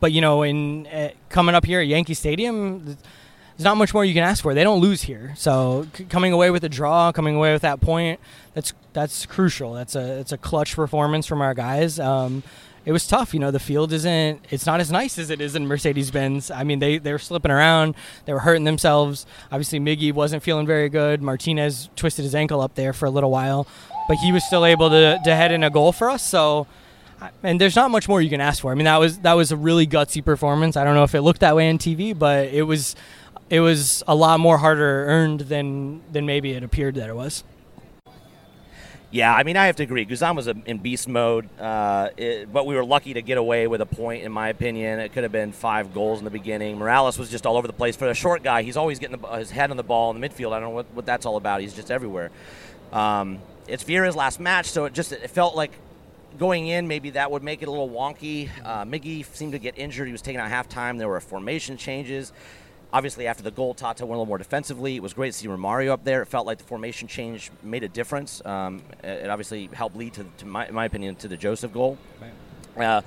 [0.00, 2.98] but you know, in uh, coming up here at Yankee Stadium, th-
[3.56, 4.52] there's not much more you can ask for.
[4.52, 7.80] They don't lose here, so c- coming away with a draw, coming away with that
[7.80, 8.20] point,
[8.52, 9.72] that's that's crucial.
[9.74, 11.98] That's a it's a clutch performance from our guys.
[11.98, 12.42] Um,
[12.84, 13.50] it was tough, you know.
[13.50, 16.50] The field isn't it's not as nice as it is in Mercedes Benz.
[16.50, 17.94] I mean, they they were slipping around,
[18.26, 19.26] they were hurting themselves.
[19.50, 21.22] Obviously, Miggy wasn't feeling very good.
[21.22, 23.66] Martinez twisted his ankle up there for a little while,
[24.08, 26.22] but he was still able to to head in a goal for us.
[26.22, 26.66] So
[27.42, 28.72] and there's not much more you can ask for.
[28.72, 30.76] I mean, that was that was a really gutsy performance.
[30.76, 32.96] I don't know if it looked that way on TV, but it was
[33.50, 37.44] it was a lot more harder earned than than maybe it appeared that it was.
[39.14, 40.04] Yeah, I mean, I have to agree.
[40.04, 43.80] Guzan was in beast mode, uh, it, but we were lucky to get away with
[43.80, 44.98] a point, in my opinion.
[44.98, 46.78] It could have been five goals in the beginning.
[46.78, 47.94] Moralez was just all over the place.
[47.94, 50.28] For a short guy, he's always getting the, his head on the ball in the
[50.28, 50.50] midfield.
[50.50, 51.60] I don't know what, what that's all about.
[51.60, 52.32] He's just everywhere.
[52.92, 53.38] Um,
[53.68, 55.70] it's Vieira's last match, so it just it felt like
[56.36, 58.50] going in, maybe that would make it a little wonky.
[58.64, 60.08] Uh, Miggy seemed to get injured.
[60.08, 60.98] He was taken out halftime.
[60.98, 62.32] There were formation changes.
[62.94, 64.94] Obviously, after the goal, Tata went a little more defensively.
[64.94, 66.22] It was great to see Romario up there.
[66.22, 68.40] It felt like the formation change made a difference.
[68.46, 71.98] Um, it obviously helped lead to, to my, in my opinion, to the Josef goal.
[72.76, 73.02] Uh,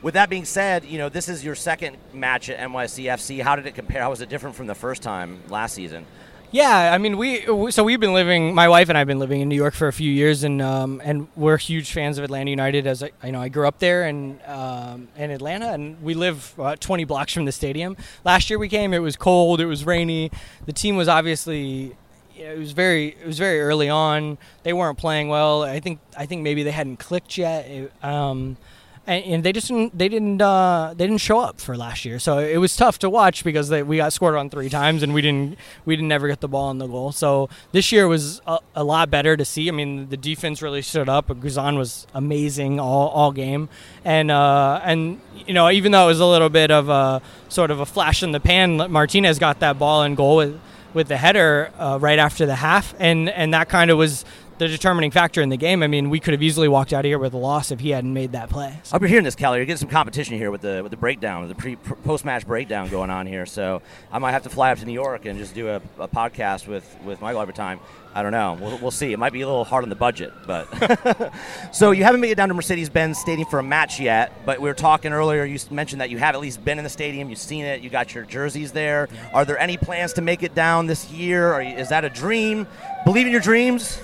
[0.00, 3.42] with that being said, you know this is your second match at NYCFC.
[3.42, 4.00] How did it compare?
[4.00, 6.06] How was it different from the first time last season?
[6.54, 8.54] Yeah, I mean, we so we've been living.
[8.54, 11.00] My wife and I've been living in New York for a few years, and um,
[11.02, 12.86] and we're huge fans of Atlanta United.
[12.86, 16.52] As I, I know, I grew up there and um, in Atlanta, and we live
[16.60, 17.96] uh, 20 blocks from the stadium.
[18.22, 18.92] Last year we came.
[18.92, 19.62] It was cold.
[19.62, 20.30] It was rainy.
[20.66, 21.96] The team was obviously.
[22.36, 23.16] you know, It was very.
[23.18, 24.36] It was very early on.
[24.62, 25.62] They weren't playing well.
[25.62, 26.00] I think.
[26.18, 27.66] I think maybe they hadn't clicked yet.
[27.66, 28.58] It- um,
[29.06, 32.18] and, and they just didn't, they didn't uh, they didn't show up for last year.
[32.18, 35.12] So it was tough to watch because they, we got scored on three times and
[35.12, 37.12] we didn't we didn't ever get the ball in the goal.
[37.12, 39.68] So this year was a, a lot better to see.
[39.68, 41.28] I mean, the defense really stood up.
[41.28, 43.68] Guzan was amazing all, all game,
[44.04, 47.70] and uh, and you know even though it was a little bit of a sort
[47.70, 50.60] of a flash in the pan, Martinez got that ball in goal with
[50.94, 54.24] with the header uh, right after the half, and and that kind of was
[54.62, 55.82] the determining factor in the game.
[55.82, 57.90] I mean, we could have easily walked out of here with a loss if he
[57.90, 58.78] hadn't made that play.
[58.92, 59.58] I've been hearing this, Kelly.
[59.58, 62.88] You're getting some competition here with the with the breakdown, the pre post match breakdown
[62.88, 63.44] going on here.
[63.44, 63.82] So
[64.12, 66.68] I might have to fly up to New York and just do a, a podcast
[66.68, 67.80] with with Michael every time.
[68.14, 68.58] I don't know.
[68.60, 69.12] We'll, we'll see.
[69.12, 71.32] It might be a little hard on the budget, but
[71.72, 74.44] so you haven't made it down to Mercedes-Benz Stadium for a match yet.
[74.44, 75.46] But we were talking earlier.
[75.46, 77.30] You mentioned that you have at least been in the stadium.
[77.30, 77.80] You've seen it.
[77.80, 79.08] You got your jerseys there.
[79.32, 81.54] Are there any plans to make it down this year?
[81.54, 82.66] Or is that a dream?
[83.06, 83.98] Believe in your dreams.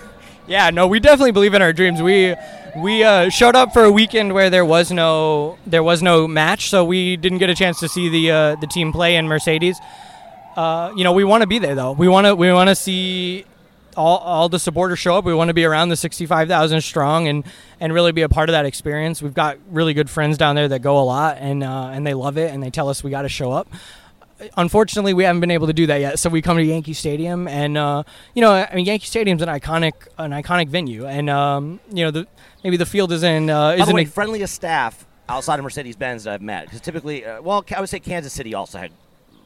[0.49, 2.01] Yeah, no, we definitely believe in our dreams.
[2.01, 2.35] We
[2.75, 6.70] we uh, showed up for a weekend where there was no there was no match,
[6.70, 9.79] so we didn't get a chance to see the uh, the team play in Mercedes.
[10.57, 11.93] Uh, you know, we want to be there though.
[11.93, 13.45] We want to we want to see
[13.95, 15.25] all, all the supporters show up.
[15.25, 17.45] We want to be around the 65,000 strong and
[17.79, 19.20] and really be a part of that experience.
[19.20, 22.15] We've got really good friends down there that go a lot and uh, and they
[22.15, 23.69] love it and they tell us we got to show up.
[24.56, 26.19] Unfortunately, we haven't been able to do that yet.
[26.19, 28.05] So we come to Yankee Stadium, and uh,
[28.35, 32.10] you know, I mean, Yankee Stadium's an iconic, an iconic venue, and um, you know,
[32.10, 32.27] the
[32.62, 36.24] maybe the field isn't uh, the isn't way, a- friendliest staff outside of Mercedes Benz
[36.24, 36.66] that I've met.
[36.66, 38.93] Because typically, uh, well, I would say Kansas City also had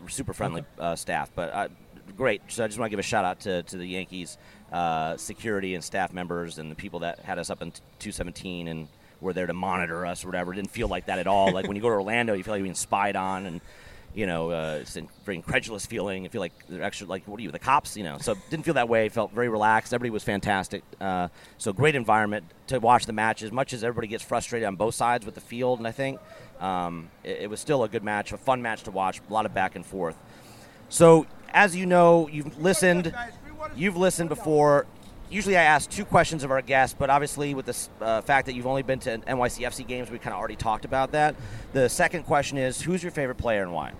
[0.09, 1.69] super friendly uh, staff, but uh,
[2.17, 2.43] great.
[2.49, 4.37] So I just want to give a shout out to, to the Yankees
[4.73, 8.89] uh, security and staff members and the people that had us up in 217 and
[9.21, 10.53] were there to monitor us or whatever.
[10.53, 11.53] It didn't feel like that at all.
[11.53, 13.61] like when you go to Orlando, you feel like you're being spied on and.
[14.15, 16.27] You know, uh, it's a very incredulous feeling.
[16.27, 17.97] I feel like they're actually like, what are you, the cops?
[17.97, 19.09] You know, so didn't feel that way.
[19.09, 19.95] Felt very relaxed.
[19.95, 20.83] Everybody was fantastic.
[21.01, 23.43] Uh, so great environment to watch the match.
[23.43, 26.21] As much as everybody gets frustrated on both sides with the field, and I think
[26.61, 29.21] um, it, it was still a good match, a fun match to watch.
[29.29, 30.17] A lot of back and forth.
[30.91, 33.15] So as you know, you've listened.
[33.77, 34.87] You've listened before.
[35.33, 38.55] Usually, I ask two questions of our guests, but obviously, with the uh, fact that
[38.55, 41.35] you've only been to NYCFC games, we kind of already talked about that.
[41.73, 43.93] The second question is, who's your favorite player and why?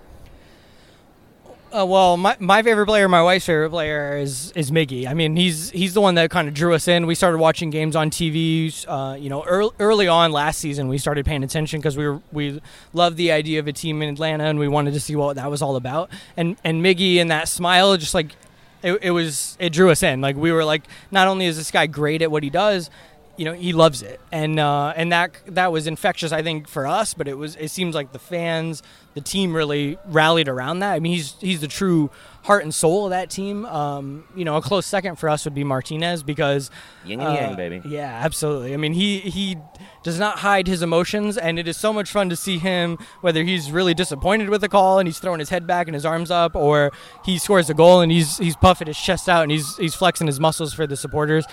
[1.75, 5.07] Uh, well, my, my favorite player, my wife's favorite player is is Miggy.
[5.07, 7.07] I mean, he's he's the one that kind of drew us in.
[7.07, 8.85] We started watching games on TV.
[8.87, 12.21] Uh, you know, early, early on last season, we started paying attention because we were,
[12.31, 12.61] we
[12.93, 15.49] loved the idea of a team in Atlanta, and we wanted to see what that
[15.49, 16.11] was all about.
[16.37, 18.35] And and Miggy and that smile, just like
[18.83, 20.21] it, it was, it drew us in.
[20.21, 22.89] Like we were like, not only is this guy great at what he does,
[23.35, 26.85] you know, he loves it, and uh, and that that was infectious, I think, for
[26.85, 27.15] us.
[27.15, 28.83] But it was, it seems like the fans,
[29.13, 30.93] the team really rallied around that.
[30.93, 32.09] I mean, he's he's the true
[32.43, 33.65] heart and soul of that team.
[33.65, 36.69] Um, you know, a close second for us would be Martinez because
[37.05, 37.81] Yin and yang, baby.
[37.85, 38.73] Yeah, absolutely.
[38.73, 39.57] I mean, he he
[40.03, 42.97] does not hide his emotions, and it is so much fun to see him.
[43.21, 46.05] Whether he's really disappointed with the call and he's throwing his head back and his
[46.05, 46.91] arms up, or
[47.23, 50.27] he scores a goal and he's he's puffing his chest out and he's he's flexing
[50.27, 51.45] his muscles for the supporters.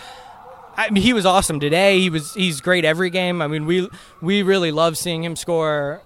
[0.76, 2.00] I mean, he was awesome today.
[2.00, 3.42] He was he's great every game.
[3.42, 3.88] I mean, we
[4.22, 6.02] we really love seeing him score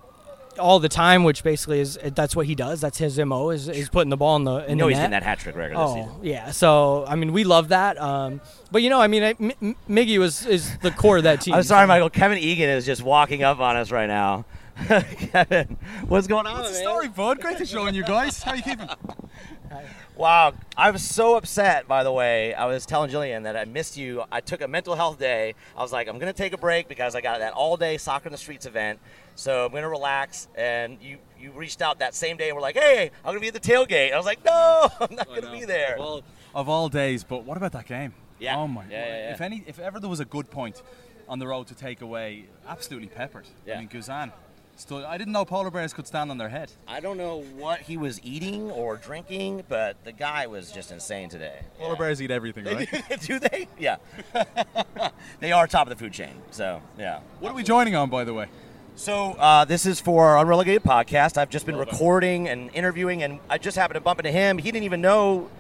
[0.59, 2.81] all the time, which basically is that's what he does.
[2.81, 4.99] That's his mo is, is putting the ball in the in You know the he's
[4.99, 5.11] net.
[5.11, 6.11] getting that hat trick record Oh season.
[6.23, 8.01] yeah, so I mean we love that.
[8.01, 8.41] Um,
[8.71, 11.41] but you know, I mean, I, M- M- Miggy was is the core of that
[11.41, 11.55] team.
[11.57, 12.11] I'm sorry, Michael.
[12.11, 14.45] Kevin Egan is just walking up on us right now.
[14.87, 15.77] Kevin,
[16.09, 16.55] what's going on?
[16.59, 16.93] What's the man?
[16.93, 17.41] story, bud?
[17.41, 18.43] Great to join you guys.
[18.43, 18.89] How you keeping?
[20.17, 21.89] Wow, I was so upset.
[21.89, 24.23] By the way, I was telling Jillian that I missed you.
[24.31, 25.55] I took a mental health day.
[25.77, 28.33] I was like, I'm gonna take a break because I got that all-day soccer in
[28.33, 29.01] the streets event.
[29.35, 30.47] So I'm gonna relax.
[30.55, 33.49] And you you reached out that same day and were like, Hey, I'm gonna be
[33.49, 34.13] at the tailgate.
[34.13, 35.95] I was like, No, I'm not oh, gonna be there.
[35.95, 36.23] Of all,
[36.55, 38.15] of all days, but what about that game?
[38.39, 38.57] Yeah.
[38.57, 38.85] Oh my.
[38.85, 39.33] Yeah, yeah, yeah.
[39.33, 40.81] If any, if ever there was a good point
[41.29, 43.47] on the road to take away, absolutely peppered.
[43.67, 43.77] Yeah.
[43.77, 44.31] I mean, Guzan.
[44.77, 46.73] Stood, I didn't know polar bears could stand on their head.
[46.89, 51.29] I don't know what he was eating or drinking, but the guy was just insane
[51.29, 51.61] today.
[51.79, 52.89] Polar bears eat everything, right?
[53.21, 53.69] Do they?
[53.79, 53.97] Yeah.
[55.41, 56.35] they are top of the food chain.
[56.51, 57.21] So yeah.
[57.39, 58.49] What are we joining on, by the way?
[58.97, 61.39] So uh, this is for our Unrelegated podcast.
[61.39, 64.59] I've just been recording and interviewing, and I just happened to bump into him.
[64.59, 65.51] He didn't even know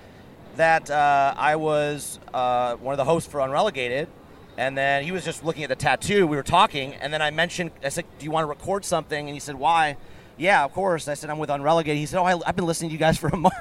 [0.56, 4.08] that uh, I was uh, one of the hosts for Unrelegated,
[4.56, 6.26] and then he was just looking at the tattoo.
[6.26, 9.26] We were talking, and then I mentioned, I said, "Do you want to record something?"
[9.28, 9.96] And he said, "Why?"
[10.36, 11.06] Yeah, of course.
[11.08, 13.16] I said, "I'm with Unrelegated." He said, "Oh, I, I've been listening to you guys
[13.18, 13.54] for a month,"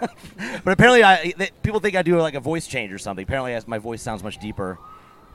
[0.63, 3.23] but apparently, I they, people think I do like a voice change or something.
[3.23, 4.79] Apparently, I- my voice sounds much deeper.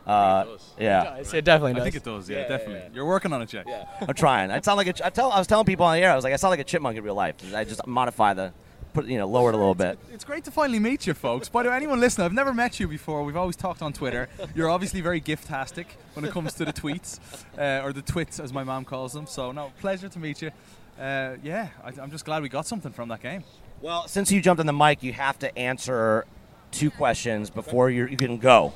[0.06, 0.47] Uh,
[0.78, 1.35] yeah, does.
[1.35, 2.30] It definitely I think it does.
[2.30, 2.74] Yeah, Yeah, yeah, definitely.
[2.76, 2.89] yeah.
[2.94, 3.62] You're working on it, Jay.
[4.01, 4.51] I'm trying.
[4.51, 4.93] I sound like a.
[4.94, 5.30] ch- I tell.
[5.30, 6.10] I was telling people on the air.
[6.10, 7.35] I was like, I sound like a chipmunk in real life.
[7.55, 8.52] I just modify the,
[8.99, 9.99] put you know, lower it a little bit.
[10.12, 11.49] It's great to finally meet you, folks.
[11.49, 13.23] By the way, anyone listening, I've never met you before.
[13.23, 14.29] We've always talked on Twitter.
[14.57, 17.20] You're obviously very gift-tastic when it comes to the tweets,
[17.59, 19.27] uh, or the twits, as my mom calls them.
[19.27, 20.51] So, no, pleasure to meet you.
[20.99, 23.45] Uh, yeah, I, I'm just glad we got something from that game.
[23.81, 26.27] Well, since you jumped on the mic, you have to answer
[26.73, 28.73] two questions before you you can go.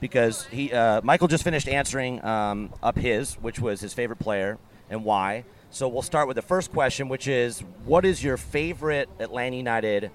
[0.00, 4.56] Because he, uh, Michael just finished answering um, up his, which was his favorite player
[4.88, 5.42] and why.
[5.70, 10.10] So we'll start with the first question, which is, what is your favorite Atlanta United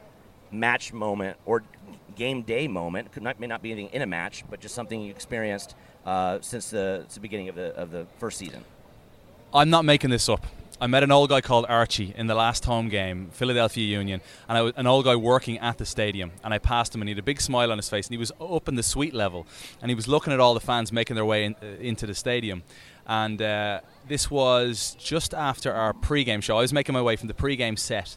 [0.52, 1.64] match moment or
[2.16, 3.12] game day moment?
[3.12, 5.76] Could not may not be anything in a match, but just something you experienced
[6.08, 8.66] uh, since the, since the beginning of the of the first season.
[9.54, 10.44] I'm not making this up.
[10.82, 14.58] I met an old guy called Archie in the last home game, Philadelphia Union, and
[14.58, 16.32] I was an old guy working at the stadium.
[16.44, 18.18] And I passed him, and he had a big smile on his face, and he
[18.18, 19.46] was up in the suite level,
[19.82, 22.16] and he was looking at all the fans making their way in, uh, into the
[22.16, 22.64] stadium.
[23.06, 26.58] And uh, this was just after our pre-game show.
[26.58, 28.16] I was making my way from the pre-game set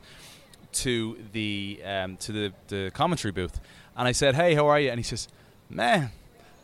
[0.72, 3.58] to the um, to the, the commentary booth,
[3.96, 5.28] and I said, "Hey, how are you?" And he says,
[5.70, 6.10] "Man,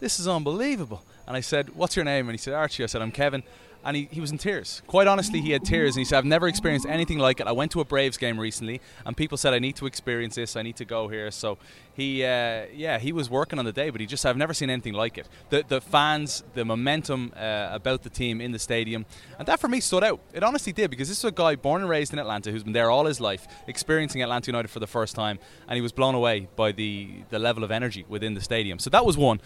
[0.00, 3.02] this is unbelievable." And I said, "What's your name?" And he said, "Archie." I said,
[3.02, 3.42] "I'm Kevin."
[3.84, 4.82] And he, he was in tears.
[4.86, 5.96] Quite honestly, he had tears.
[5.96, 7.46] And he said, I've never experienced anything like it.
[7.46, 10.56] I went to a Braves game recently, and people said, I need to experience this.
[10.56, 11.30] I need to go here.
[11.30, 11.58] So
[11.94, 14.70] he, uh, yeah, he was working on the day, but he just, I've never seen
[14.70, 15.28] anything like it.
[15.50, 19.04] The, the fans, the momentum uh, about the team in the stadium.
[19.38, 20.20] And that for me stood out.
[20.32, 22.72] It honestly did, because this is a guy born and raised in Atlanta who's been
[22.72, 25.38] there all his life, experiencing Atlanta United for the first time.
[25.66, 28.78] And he was blown away by the, the level of energy within the stadium.
[28.78, 29.40] So that was one.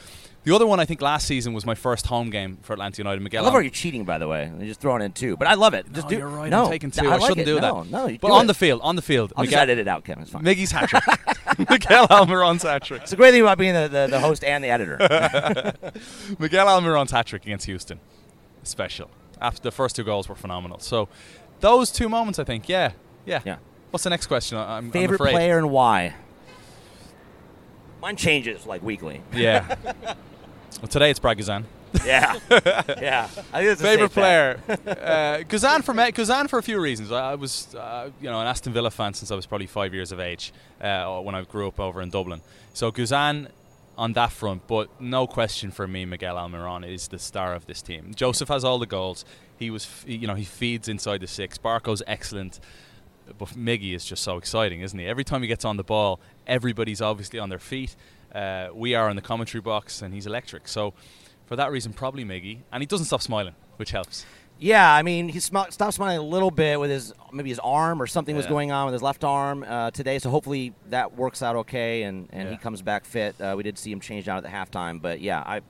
[0.46, 3.34] The other one, I think, last season was my first home game for Atlanta United.
[3.34, 4.48] I love how you're cheating, by the way.
[4.56, 5.92] You're just throwing in two, but I love it.
[5.92, 6.18] Just No, do.
[6.18, 6.48] you're right.
[6.48, 7.04] No, I'm taking two.
[7.04, 7.46] I, I, shouldn't it.
[7.46, 7.90] do no, that.
[7.90, 8.46] No, you but do on it.
[8.46, 10.22] the field, on the field, I'll just edit it out, Kevin.
[10.22, 10.44] It's fine.
[10.44, 11.02] Miggy's hat trick.
[11.68, 13.02] Miguel Almiron's hat trick.
[13.02, 14.98] It's a great thing about being the, the, the host and the editor.
[16.38, 17.98] Miguel Almiron's hat trick against Houston,
[18.62, 19.10] special.
[19.40, 20.78] After the first two goals were phenomenal.
[20.78, 21.08] So
[21.58, 22.92] those two moments, I think, yeah,
[23.24, 23.40] yeah.
[23.44, 23.56] Yeah.
[23.90, 24.58] What's the next question?
[24.58, 26.14] I'm, I'm Favorite player and why?
[28.00, 29.22] Mine changes like weekly.
[29.34, 29.74] Yeah.
[30.80, 31.64] well, today it's Brad Guzan.
[32.04, 32.38] Yeah.
[33.00, 33.28] Yeah.
[33.52, 34.60] I think a favorite player.
[34.68, 37.12] uh, Guzan for me, Guzan for a few reasons.
[37.12, 39.94] I, I was, uh, you know, an Aston Villa fan since I was probably five
[39.94, 42.40] years of age uh, when I grew up over in Dublin.
[42.74, 43.48] So Guzan
[43.96, 47.80] on that front, but no question for me, Miguel Almiron is the star of this
[47.80, 48.12] team.
[48.14, 49.24] Josef has all the goals.
[49.58, 51.56] He was, f- you know, he feeds inside the six.
[51.58, 52.60] Barco's excellent.
[53.38, 55.06] But Miggy is just so exciting, isn't he?
[55.06, 57.96] Every time he gets on the ball, everybody's obviously on their feet.
[58.36, 60.68] Uh, we are in the commentary box, and he's electric.
[60.68, 60.92] So,
[61.46, 62.58] for that reason, probably Miggy.
[62.70, 64.26] And he doesn't stop smiling, which helps.
[64.58, 68.00] Yeah, I mean, he sm- stopped smiling a little bit with his maybe his arm
[68.00, 70.18] or something was going on with his left arm uh, today.
[70.18, 73.38] So hopefully that works out okay and, and he comes back fit.
[73.40, 75.60] Uh, we did see him change out at the halftime, but yeah, I,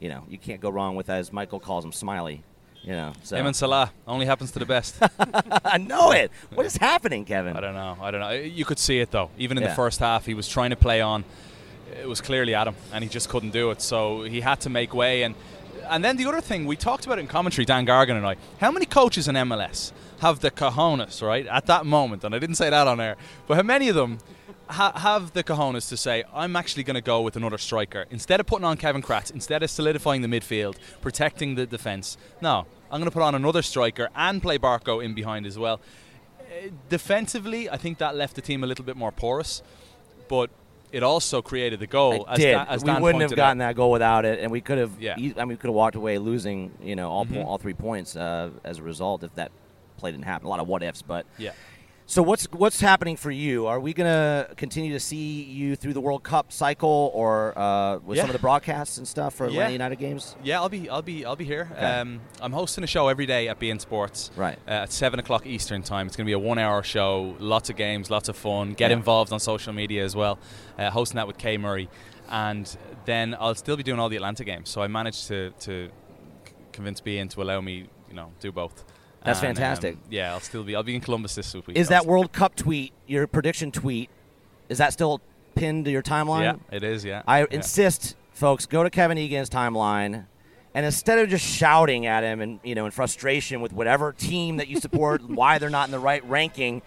[0.00, 2.44] you know, you can't go wrong with as Michael calls him, Smiley.
[2.82, 4.94] You know, so Him and Salah only happens to the best.
[5.64, 6.30] I know it.
[6.54, 7.56] What is happening, Kevin?
[7.56, 7.98] I don't know.
[8.00, 8.30] I don't know.
[8.30, 9.30] You could see it though.
[9.36, 9.70] Even in Yeah.
[9.70, 11.24] the first half, he was trying to play on.
[11.92, 13.80] It was clearly him, and he just couldn't do it.
[13.80, 15.22] So he had to make way.
[15.22, 15.34] And
[15.88, 18.36] and then the other thing we talked about in commentary, Dan Gargan and I.
[18.60, 22.24] How many coaches in MLS have the cojones, right, at that moment?
[22.24, 24.18] And I didn't say that on air, but how many of them
[24.68, 28.06] ha- have the cojones to say, I'm actually going to go with another striker.
[28.10, 32.66] Instead of putting on Kevin Kratz, instead of solidifying the midfield, protecting the defence, no,
[32.90, 35.80] I'm going to put on another striker and play Barco in behind as well.
[36.40, 39.62] Uh, defensively, I think that left the team a little bit more porous,
[40.28, 40.50] but
[40.96, 42.12] it also created the goal.
[42.12, 42.54] It as did.
[42.56, 43.68] As we Dan wouldn't have gotten out.
[43.68, 44.92] that goal without it, and we could have.
[45.00, 45.14] Yeah.
[45.16, 46.72] I mean, we could have walked away losing.
[46.82, 47.44] You know, all po- Mhm.
[47.44, 49.50] all three points uh, as a result if that
[49.98, 50.46] play didn't happen.
[50.46, 51.52] A lot of what ifs, but Yeah.
[52.08, 53.66] So what's what's happening for you?
[53.66, 58.18] Are we gonna continue to see you through the World Cup cycle, or uh, with
[58.18, 59.52] some of the broadcasts and stuff for Yeah.
[59.62, 60.36] Atlanta United games?
[60.44, 61.68] Yeah, I'll be, I'll be, I'll be here.
[61.72, 61.80] Okay.
[61.84, 64.30] Um, I'm hosting a show every day at beIN Sports.
[64.36, 64.56] Right.
[64.68, 66.06] Uh, at seven o'clock Eastern time.
[66.06, 67.34] It's going to be a one-hour show.
[67.40, 68.74] Lots of games, lots of fun.
[68.74, 68.98] Get Yeah.
[68.98, 70.38] involved on social media as well.
[70.78, 71.88] Uh, hosting that with Kay Murray,
[72.28, 72.74] and
[73.04, 74.68] then I'll still be doing all the Atlanta games.
[74.70, 75.90] So I managed to to
[76.72, 78.84] convince BN to allow me, you know, do both.
[79.26, 79.96] That's And, um, fantastic.
[80.10, 80.74] yeah, I'll still be.
[80.74, 81.64] I'll be in Columbus this week.
[81.76, 84.08] Is that World Cup tweet your prediction tweet?
[84.68, 85.20] Is that still
[85.54, 86.42] pinned to your timeline?
[86.70, 87.04] Yeah, it is.
[87.04, 87.22] Yeah.
[87.26, 87.46] I Yeah.
[87.50, 90.26] insist, folks, go to Kevin Egan's timeline,
[90.74, 94.56] and instead of just shouting at him and you know in frustration with whatever team
[94.58, 96.82] that you support, why they're not in the right ranking,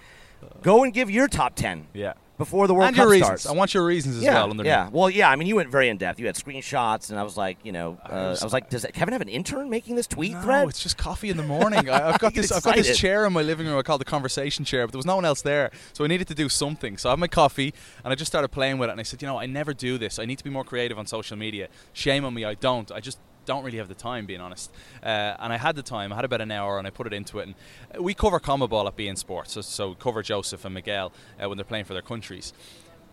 [0.62, 1.88] go and give your top ten.
[1.94, 2.14] Yeah.
[2.40, 3.42] Before the World and Cup your reasons.
[3.42, 3.46] starts.
[3.48, 4.66] I want your reasons as yeah, well.
[4.66, 4.90] Yeah.
[4.92, 5.30] Well, yeah.
[5.30, 6.20] I mean, you went very in depth.
[6.20, 9.12] You had screenshots, and I was like, you know, uh, I was like, does Kevin
[9.12, 10.70] have an intern making this tweet No, thread?
[10.70, 11.90] it's just coffee in the morning.
[11.90, 12.48] I, I've got this.
[12.48, 13.78] get I've got this chair in my living room.
[13.78, 16.30] I call the conversation chair, but there was no one else there, so I needed
[16.30, 16.98] to do something.
[16.98, 17.74] So I have my coffee,
[18.06, 18.94] and I just started playing with it.
[18.94, 20.18] And I said, you know, I never do this.
[20.18, 21.68] I need to be more creative on social media.
[21.92, 22.90] Shame on me, I don't.
[22.90, 24.72] I just don't really have the time, being honest.
[25.02, 26.12] Uh, and I had the time.
[26.12, 27.48] I had about an hour, and I put it into it.
[27.48, 27.56] And
[27.98, 31.12] uh, we cover CONMEBOL at beIN Sports, so, so cover Josef and Miguel
[31.42, 32.54] uh, when they're playing for their countries,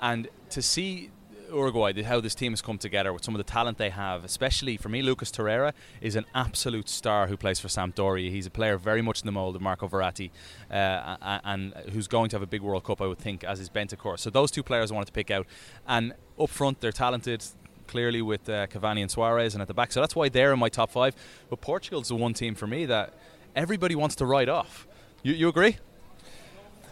[0.01, 1.11] and to see
[1.51, 4.77] Uruguay, how this team has come together with some of the talent they have, especially
[4.77, 8.31] for me, Lucas Torreira is an absolute star who plays for Sampdoria.
[8.31, 10.31] He's a player very much in the mould of Marco Verratti,
[10.71, 13.69] uh, and who's going to have a big World Cup, I would think, as is
[13.69, 14.19] Bentancur.
[14.19, 15.47] So those two players I wanted to pick out,
[15.87, 17.45] and up front they're talented.
[17.87, 20.59] Clearly with uh, Cavani and Suarez, and at the back, so that's why they're in
[20.59, 21.15] my top five.
[21.49, 23.15] But Portugal's the one team for me that
[23.55, 24.87] everybody wants to write off.
[25.23, 25.77] You, you agree?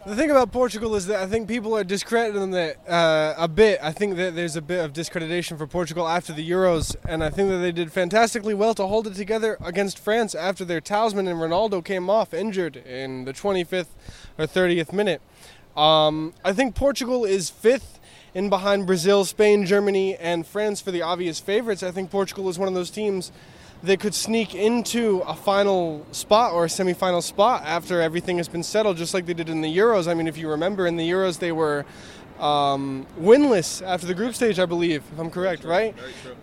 [0.06, 3.80] The thing about Portugal is that I think people are discrediting them uh, a bit.
[3.82, 7.30] I think that there's a bit of discreditation for Portugal after the Euros, and I
[7.30, 11.26] think that they did fantastically well to hold it together against France after their talisman
[11.26, 13.86] and Ronaldo came off injured in the 25th
[14.36, 15.22] or 30th minute.
[15.74, 17.98] Um, I think Portugal is fifth
[18.34, 21.82] in behind Brazil, Spain, Germany, and France for the obvious favorites.
[21.82, 23.30] I think Portugal is one of those teams
[23.84, 28.62] that could sneak into a final spot or a semifinal spot after everything has been
[28.62, 30.08] settled, just like they did in the Euros.
[30.08, 31.84] I mean, if you remember, in the Euros they were
[32.40, 35.94] um, winless after the group stage, I believe, if I'm correct, right?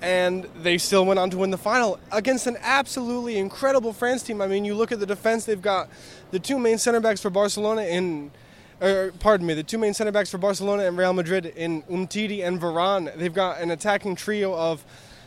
[0.02, 4.40] And they still went on to win the final against an absolutely incredible France team.
[4.42, 5.90] I mean, you look at the defense; they've got
[6.30, 8.32] the two main center backs for Barcelona in.
[8.82, 12.44] Or, pardon me, the two main center backs for Barcelona and Real Madrid in Umtiti
[12.44, 13.16] and Varane.
[13.16, 14.84] They've got an attacking trio of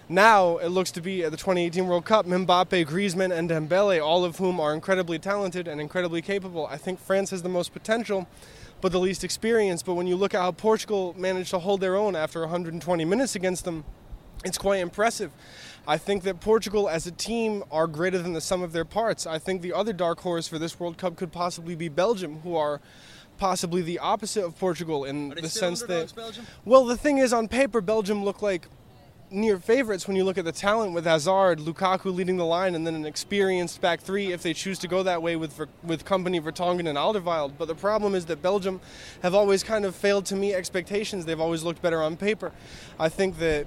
[0.08, 4.24] now it looks to be at the 2018 World Cup, Mbappe, Griezmann, and Dembele, all
[4.24, 6.66] of whom are incredibly talented and incredibly capable.
[6.66, 8.26] I think France has the most potential,
[8.80, 9.84] but the least experience.
[9.84, 13.36] But when you look at how Portugal managed to hold their own after 120 minutes
[13.36, 13.84] against them,
[14.44, 15.30] it's quite impressive.
[15.86, 19.26] I think that Portugal as a team are greater than the sum of their parts.
[19.26, 22.56] I think the other dark horse for this World Cup could possibly be Belgium, who
[22.56, 22.80] are
[23.38, 26.12] possibly the opposite of Portugal in the sense that
[26.64, 28.68] well, the thing is, on paper, Belgium look like
[29.30, 32.86] near favorites when you look at the talent with Hazard, Lukaku leading the line, and
[32.86, 36.40] then an experienced back three if they choose to go that way with with Kompany
[36.40, 37.52] Vertonghen and Alderweireld.
[37.58, 38.80] But the problem is that Belgium
[39.22, 41.24] have always kind of failed to meet expectations.
[41.24, 42.52] They've always looked better on paper.
[42.98, 43.66] I think that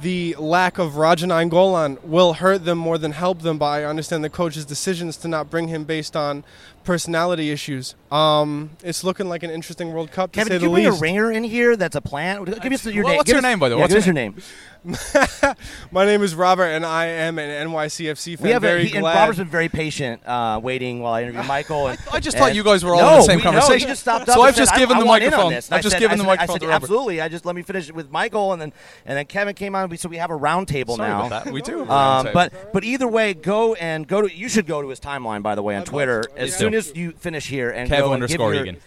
[0.00, 4.24] the lack of Radja Nainggolan will hurt them more than help them, but I understand
[4.24, 6.44] the coach's decisions to not bring him based on
[6.84, 7.94] personality issues.
[8.10, 10.84] Um, it's looking like an interesting World Cup to Kevin, say did the you bring
[10.86, 10.98] least.
[10.98, 11.76] a ringer in here?
[11.76, 12.44] That's a plant.
[12.62, 13.16] Give us your Well, name.
[13.18, 13.86] what's Give your us- name, by the way?
[13.88, 14.36] Yeah, What's your name.
[15.92, 18.44] My name is Robert, and I am an NYCFC fan.
[18.44, 19.04] We have a, very he, and.
[19.04, 21.86] Robert's been very patient, uh, waiting while I interview Michael.
[21.86, 23.50] And, I just and- thought you guys were all no, in the same we- no,
[23.52, 23.88] conversation.
[23.88, 25.52] he just stopped So I've just I- given I the microphone.
[25.54, 26.82] I've just said- given the microphone said, to Robert.
[26.84, 27.20] Absolutely.
[27.20, 28.72] I just let me finish with Michael, and then
[29.06, 29.96] and then Kevin came on.
[29.96, 31.42] So we have a round table now.
[31.50, 34.34] We do Um, but but either way, go and go to.
[34.36, 36.96] You should go to his timeline, by the way, on Twitter as Please soon as
[36.96, 38.80] you finish here and Kev go and underscore give your, Egan.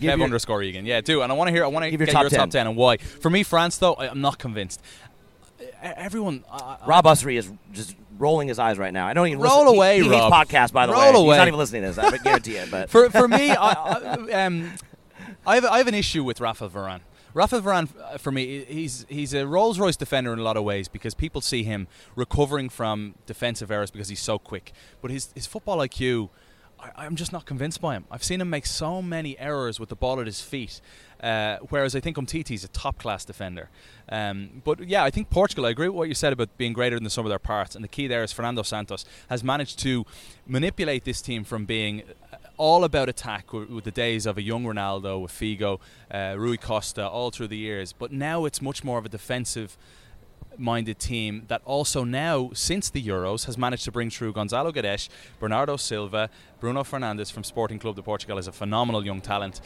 [0.00, 0.86] give Kev your- underscore Egan.
[0.86, 1.22] Yeah, do.
[1.22, 1.64] And I want to hear.
[1.64, 2.66] I want to Give your get top your top 10.
[2.66, 2.96] and why.
[2.98, 4.80] For me, France though, I, I'm not convinced.
[5.82, 6.44] Everyone.
[6.50, 9.06] I- I- Rob Usry is just rolling his eyes right now.
[9.06, 9.76] I don't even Roll listen.
[9.76, 10.32] away, he, he hates Rob.
[10.48, 11.06] podcasts, by the Roll way.
[11.12, 11.36] He's away.
[11.38, 11.98] not even listening to this.
[11.98, 12.70] I guarantee it.
[12.70, 14.72] But for for me, I, I, um,
[15.46, 17.00] I have I have an issue with Rafa Varane.
[17.32, 20.64] Rafa Varane, uh, for me, he's he's a Rolls Royce defender in a lot of
[20.64, 21.86] ways because people see him
[22.16, 24.72] recovering from defensive errors because he's so quick.
[25.00, 26.28] But his his football IQ,
[26.80, 28.04] I, I'm just not convinced by him.
[28.10, 30.80] I've seen him make so many errors with the ball at his feet.
[31.22, 33.68] Uh, whereas I think Umtiti is a top class defender.
[34.08, 35.66] Um, but yeah, I think Portugal.
[35.66, 37.74] I agree with what you said about being greater than the sum of their parts,
[37.74, 40.06] and the key there is Fernando Santos has managed to
[40.46, 42.02] manipulate this team from being
[42.32, 45.78] uh, all about attack with, with the days of a young Ronaldo, with Figo,
[46.10, 47.92] uh, Rui Costa, all through the years.
[47.92, 49.76] But now it's much more of a defensive
[50.60, 55.08] minded team that also now, since the Euros, has managed to bring through Gonzalo Guedes,
[55.38, 56.30] Bernardo Silva,
[56.60, 59.60] Bruno Fernandes from Sporting Club de Portugal is a phenomenal young talent.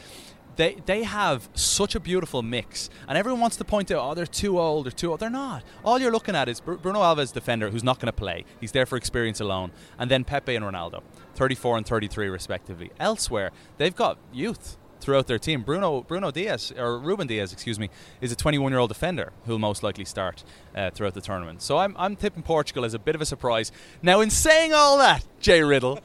[0.56, 4.24] They, they have such a beautiful mix, and everyone wants to point out, oh, they're
[4.24, 5.18] too old, they're too old.
[5.18, 5.64] They're not.
[5.84, 8.44] All you're looking at is Br- Bruno Alves, defender, who's not going to play.
[8.60, 11.02] He's there for experience alone, and then Pepe and Ronaldo,
[11.34, 12.92] 34 and 33 respectively.
[13.00, 15.62] Elsewhere, they've got youth throughout their team.
[15.62, 17.90] Bruno Bruno Diaz or Ruben Dias, excuse me,
[18.20, 20.42] is a 21-year-old defender who'll most likely start
[20.74, 21.62] uh, throughout the tournament.
[21.62, 23.70] So I'm I'm tipping Portugal as a bit of a surprise.
[24.02, 26.00] Now, in saying all that, Jay Riddle,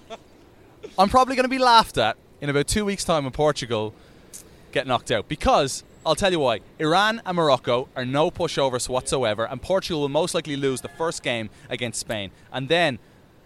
[0.99, 3.93] I'm probably going to be laughed at in about two weeks' time when Portugal
[4.71, 5.83] get knocked out because.
[6.05, 6.61] I'll tell you why.
[6.79, 11.21] Iran and Morocco are no pushovers whatsoever, and Portugal will most likely lose the first
[11.21, 12.99] game against Spain, and then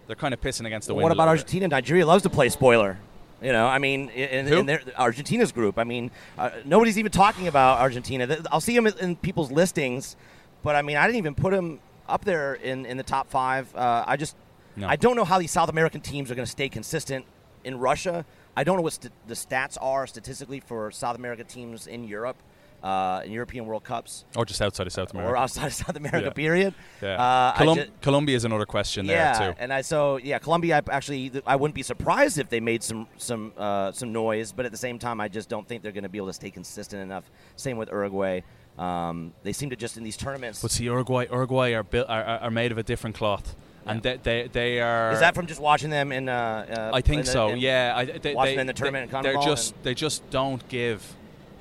[0.06, 1.02] they're kind of pissing against the wind.
[1.02, 1.26] What about.
[1.26, 1.66] Argentina?
[1.66, 2.98] Nigeria loves to play spoiler.
[3.44, 5.78] You know, I mean, in, in their, Argentina's group.
[5.78, 8.38] I mean, uh, nobody's even talking about Argentina.
[8.50, 10.16] I'll see them in, people's listings,
[10.62, 13.74] but I mean, I didn't even put them up there in, in the top five.
[13.76, 14.34] Uh, I just,
[14.76, 14.88] No.
[14.88, 17.26] I don't know how these South American teams are going to stay consistent
[17.64, 18.24] in Russia.
[18.56, 22.38] I don't know what st- the stats are statistically for South American teams in Europe,
[22.84, 24.24] uh, in European World Cups.
[24.36, 25.32] Or just outside of South America.
[25.32, 26.30] Or outside of South America, Yeah.
[26.44, 26.74] period.
[27.02, 27.20] Yeah.
[27.20, 29.58] Uh, Colum- ju- Colombia is another question yeah, there too.
[29.58, 30.82] and I so yeah, Colombia.
[30.86, 34.66] I actually, I wouldn't be surprised if they made some some uh, some noise, but
[34.66, 36.50] at the same time, I just don't think they're going to be able to stay
[36.50, 37.24] consistent enough.
[37.56, 38.42] Same with Uruguay.
[38.78, 40.60] Um, they seem to just in these tournaments.
[40.60, 43.54] But see, Uruguay, Uruguay are built are, are made of a different cloth,
[43.86, 45.12] and they, they they are.
[45.12, 46.28] Is that from just watching them in?
[46.28, 47.48] Uh, uh, I think in the- so.
[47.54, 50.66] yeah, I, they, watching they, them in the tournament They, they're just they just don't
[50.68, 51.00] give,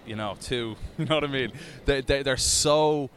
[0.06, 1.52] you know, to you know what I mean.
[1.86, 3.10] They, they they're so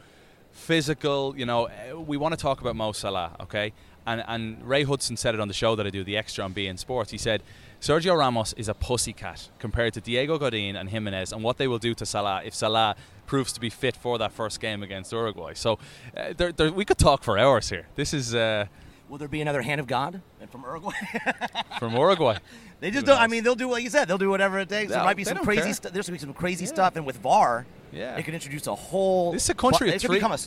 [0.51, 1.33] physical.
[1.37, 3.73] You know, eh, we want to talk about Mo Salah, okay?
[4.05, 6.53] And and Ray Hudson said it on the show that I do, the extra on
[6.53, 7.11] beIN Sports.
[7.11, 7.43] He said.
[7.79, 11.77] Sergio Ramos is a pussycat compared to Diego Godin and Giménez and what they will
[11.77, 12.95] do to Salah if Salah
[13.27, 15.53] proves to be fit for that first game against Uruguay.
[15.53, 15.77] So
[16.15, 17.85] uh, there, there, we could talk for hours here.
[17.95, 18.65] This is uh,
[19.09, 20.93] Will there be another hand of God from Uruguay?
[21.79, 22.37] from Uruguay.
[22.81, 23.21] they just Who don't.
[23.21, 24.07] I mean, they'll do what you said.
[24.07, 24.91] They'll do whatever it takes.
[24.91, 25.61] there might be some crazy.
[25.63, 25.73] care.
[25.73, 28.15] Stu- there's gonna be some crazy stuff, and with VAR, Yeah.
[28.15, 29.31] they could introduce a whole.
[29.31, 30.39] This is a country It of could three- become a, It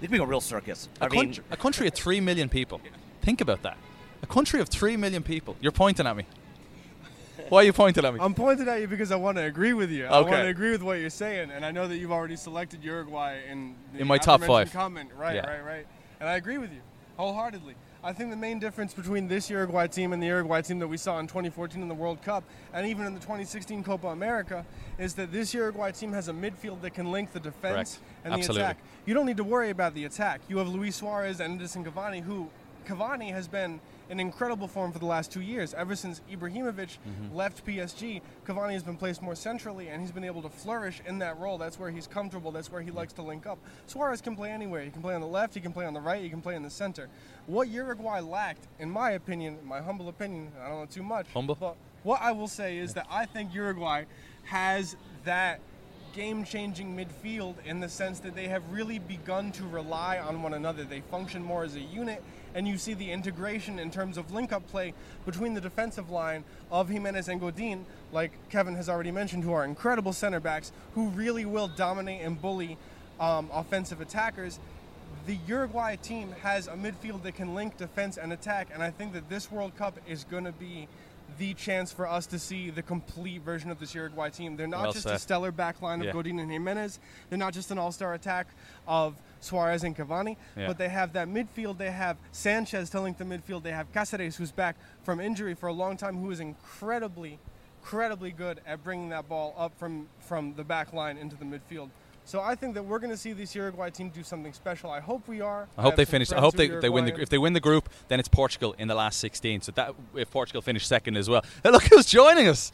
[0.00, 0.88] could become a real circus.
[1.00, 2.80] A, I mean, country, a country of three million people.
[3.22, 3.76] Think about that.
[4.22, 5.54] A country of three million people.
[5.60, 6.24] You're pointing at me.
[7.50, 8.18] Why are you pointing at me?
[8.20, 10.06] I'm pointing at you because I want to agree with you.
[10.06, 12.82] I want to agree with what you're saying, and I know that you've already selected
[12.82, 14.82] Uruguay in the In my top aforementioned five.
[14.82, 15.10] Comment.
[15.16, 15.46] Right, Yeah.
[15.48, 15.86] right, right.
[16.18, 16.80] And I agree with you
[17.16, 17.74] wholeheartedly.
[18.08, 20.96] I think the main difference between this Uruguay team and the Uruguay team that we
[20.96, 24.64] saw in 2014 in the World Cup and even in the 2016 Copa America
[24.98, 28.24] is that this Uruguay team has a midfield that can link the defense Correct.
[28.24, 28.62] and Absolutely.
[28.62, 28.78] the attack.
[29.04, 30.40] You don't need to worry about the attack.
[30.48, 32.48] You have Luis Suarez and Edison Cavani, who
[32.86, 33.78] Cavani has been
[34.08, 35.74] in incredible form for the last two years.
[35.74, 37.34] Ever since Ibrahimovic Mhm.
[37.34, 41.18] left PSG, Cavani has been placed more centrally, and he's been able to flourish in
[41.18, 41.58] that role.
[41.58, 42.50] That's where he's comfortable.
[42.50, 43.58] That's where he likes to link up.
[43.86, 44.82] Suarez can play anywhere.
[44.82, 45.54] He can play on the left.
[45.54, 46.22] He can play on the right.
[46.22, 47.08] He can play in the center.
[47.46, 51.26] What Uruguay lacked, in my opinion, my humble opinion, I don't know too much.
[51.32, 51.54] Humble?
[51.56, 54.04] But what I will say is that I think Uruguay
[54.44, 55.60] has that
[56.14, 60.82] game-changing midfield in the sense that they have really begun to rely on one another.
[60.82, 62.22] They function more as a unit,
[62.54, 64.94] and you see the integration in terms of link-up play
[65.24, 69.64] between the defensive line of Giménez and Godin, like Kevin has already mentioned, who are
[69.64, 72.76] incredible center backs who really will dominate and bully
[73.20, 74.58] um, offensive attackers.
[75.26, 79.12] The Uruguay team has a midfield that can link defense and attack, and I think
[79.12, 80.88] that this World Cup is going to be
[81.38, 84.56] the chance for us to see the complete version of this Uruguay team.
[84.56, 86.12] They're not Well just a stellar back line of Yeah.
[86.12, 86.98] Godin and Giménez.
[87.30, 88.48] They're not just an all-star attack
[88.86, 90.66] of Suarez and Cavani, Yeah.
[90.66, 91.78] but they have that midfield.
[91.78, 93.62] They have Sanchez to link the midfield.
[93.62, 97.38] They have Cáceres, who's back from injury for a long time, who is incredibly,
[97.80, 101.90] incredibly good at bringing that ball up from from the back line into the midfield.
[102.28, 104.90] So I think that we're going to see this Uruguay team do something special.
[104.90, 105.66] I hope we are.
[105.78, 106.30] I hope have they finish.
[106.30, 107.18] I hope they, are they win the.
[107.18, 109.62] If they win the group, then it's Portugal in the last 16.
[109.62, 111.42] So that if Portugal finish second as well.
[111.62, 112.70] Hey, look who's joining us,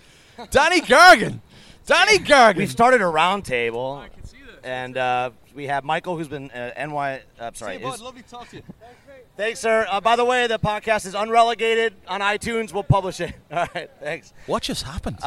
[0.51, 1.39] Danny Gargan.
[1.87, 2.57] Danny Gargan.
[2.57, 4.03] We've started a round table,
[4.65, 7.23] and uh, we have Michael, who's been uh, NY.
[7.39, 8.63] Uh, sorry, who's- lovely to talk to you.
[9.37, 9.87] thanks, sir.
[9.89, 12.73] Uh, by the way, the podcast is unrelegated on iTunes.
[12.73, 13.33] We'll publish it.
[13.53, 14.33] All right, thanks.
[14.47, 15.21] What just happened?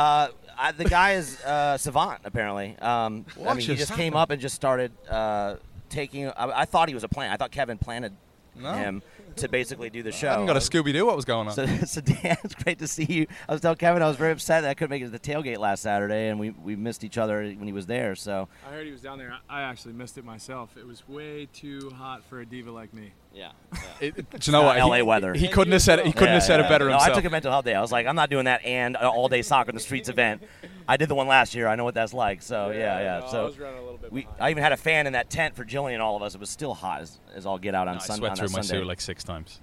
[0.57, 2.75] Uh, I, the guy is uh, savant, apparently.
[2.79, 5.55] Um, I mean, he just just came up and just started uh,
[5.89, 6.27] taking.
[6.27, 7.34] I, I thought he was a plant.
[7.34, 8.13] I thought Kevin planted
[8.55, 8.73] No.
[8.73, 9.01] him
[9.38, 10.29] to basically do the show.
[10.29, 11.05] I haven't got a Scooby Doo.
[11.05, 11.53] What was going on?
[11.53, 13.27] So, so Dan, it's great to see you.
[13.47, 15.19] I was telling Kevin I was very upset that I couldn't make it to the
[15.19, 18.15] tailgate last Saturday, and we, we missed each other when he was there.
[18.15, 19.35] So I heard he was down there.
[19.49, 20.75] I actually missed it myself.
[20.75, 23.11] It was way too hot for a diva like me.
[23.38, 23.51] Yeah.
[23.99, 24.07] do
[24.41, 24.77] you know what?
[24.80, 25.34] LA He- weather.
[25.34, 27.11] he couldn't have said it- he couldn't have said it better no, himself.
[27.11, 27.76] I took a mental health day.
[27.76, 30.09] I was like, I'm not doing that and an all day soccer in the streets
[30.09, 30.41] event.
[30.88, 31.68] I did the one last year.
[31.68, 32.41] I know what that's like.
[32.41, 33.19] So yeah, yeah.
[33.19, 35.14] no, I so was running a little bit we, I even had a fan in
[35.14, 36.34] that tent for Jillian and all of us.
[36.34, 38.47] It was still hot as, as all get out on No, I Sun- sweat through
[38.49, 38.81] my Sunday.
[38.81, 39.59] suit like six times.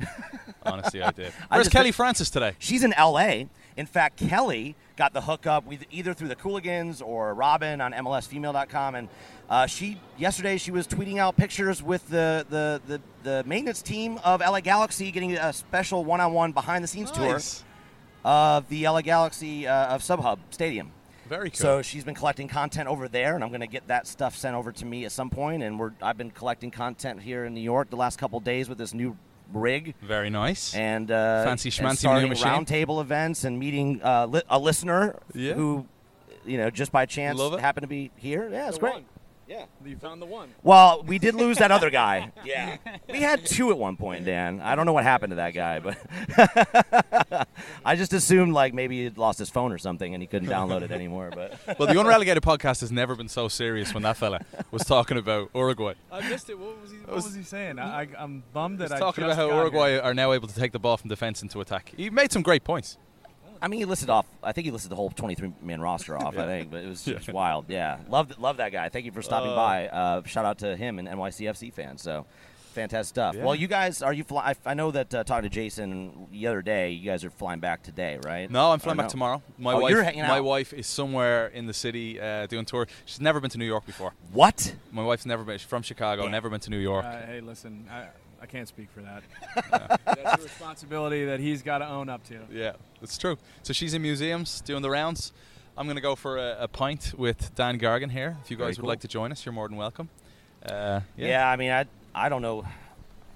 [0.65, 1.33] Honestly, I did.
[1.51, 2.53] I Where's just- Kelly Francis today?
[2.59, 3.49] She's in L.A.
[3.77, 8.95] In fact, Kelly got the hookup with either through the Cooligans or Robin on MLSFemale.com,
[8.95, 9.09] and
[9.51, 14.19] uh, she yesterday she was tweeting out pictures with the, the, the, the maintenance team
[14.25, 17.59] of LA Galaxy getting a special one-on-one behind-the-scenes Nice.
[17.59, 17.67] tour
[18.25, 20.93] of the LA Galaxy uh, of StubHub Stadium.
[21.29, 21.57] Very cool.
[21.57, 24.55] So she's been collecting content over there, and I'm going to get that stuff sent
[24.55, 25.63] over to me at some point.
[25.63, 28.79] And we're I've been collecting content here in New York the last couple days with
[28.79, 29.17] this new
[29.55, 29.95] rig.
[30.03, 30.75] Very nice.
[30.75, 32.49] And uh, Fancy and schmancy starting new machine.
[32.49, 35.55] roundtable events and meeting uh, li- a listener Yeah.
[35.55, 35.87] who,
[36.45, 38.49] you know, just by chance happened to be here.
[38.51, 38.95] Yeah, it's The great.
[38.95, 39.05] one.
[39.47, 39.65] Yeah.
[39.85, 40.49] You found the one.
[40.63, 42.33] Well, we did lose that other guy.
[42.45, 42.77] Yeah.
[43.09, 44.61] We had two at one point, Dan.
[44.61, 45.97] I don't know what happened to that guy, but
[47.85, 50.83] I just assumed like maybe he'd lost his phone or something and he couldn't download
[50.83, 51.31] it anymore.
[51.35, 54.41] But well, the Unrelegated podcast has never been so serious when that fella
[54.71, 55.95] was talking about Uruguay.
[56.13, 56.59] I missed it.
[56.59, 56.97] What was he?
[56.99, 57.79] What was- was, he saying?
[57.79, 60.01] I, I, I'm bummed He's that I talking about how got Uruguay here.
[60.03, 61.93] are now able to take the ball from defense into attack.
[61.97, 62.99] He made some great points.
[63.65, 64.27] I mean, he listed off.
[64.43, 66.37] I think he listed the whole 23 man roster off.
[66.37, 67.15] I think, but it was Yeah.
[67.15, 67.65] just wild.
[67.69, 68.91] Yeah, love love that guy.
[68.91, 69.89] Thank you for stopping Uh, by.
[69.89, 72.03] Uh, shout out to him and NYCFC fans.
[72.03, 72.27] So.
[72.75, 73.37] Fantastic stuff.
[73.37, 73.45] Yeah.
[73.45, 74.25] Well, you guys, are you?
[74.25, 74.57] flying?
[74.67, 77.61] I, I know that uh, talking to Jason the other day, you guys are flying
[77.61, 78.51] back today, right?
[78.51, 79.11] No, I'm flying back no?
[79.11, 79.43] tomorrow.
[79.59, 82.89] My oh, wife, you're hanging my wife is somewhere in the city uh, doing tour.
[83.05, 84.13] She's never been to New York before.
[84.33, 84.75] What?
[84.91, 85.57] My wife's never been.
[85.59, 86.27] She's from Chicago.
[86.27, 87.05] Never been to New York.
[87.05, 88.07] Uh, hey, listen, I,
[88.45, 89.23] I can't speak for that.
[90.07, 92.41] That's a responsibility that he's got to own up to.
[92.53, 93.39] Yeah, that's true.
[93.63, 95.33] So she's in museums doing the rounds.
[95.79, 98.37] I'm going to go for a, a pint with Dan Gargan here.
[98.45, 98.89] If you Very guys would cool.
[98.91, 100.11] like to join us, you're more than welcome.
[100.63, 101.29] Uh, Yeah.
[101.29, 101.49] yeah.
[101.49, 102.67] I mean, I I don't know.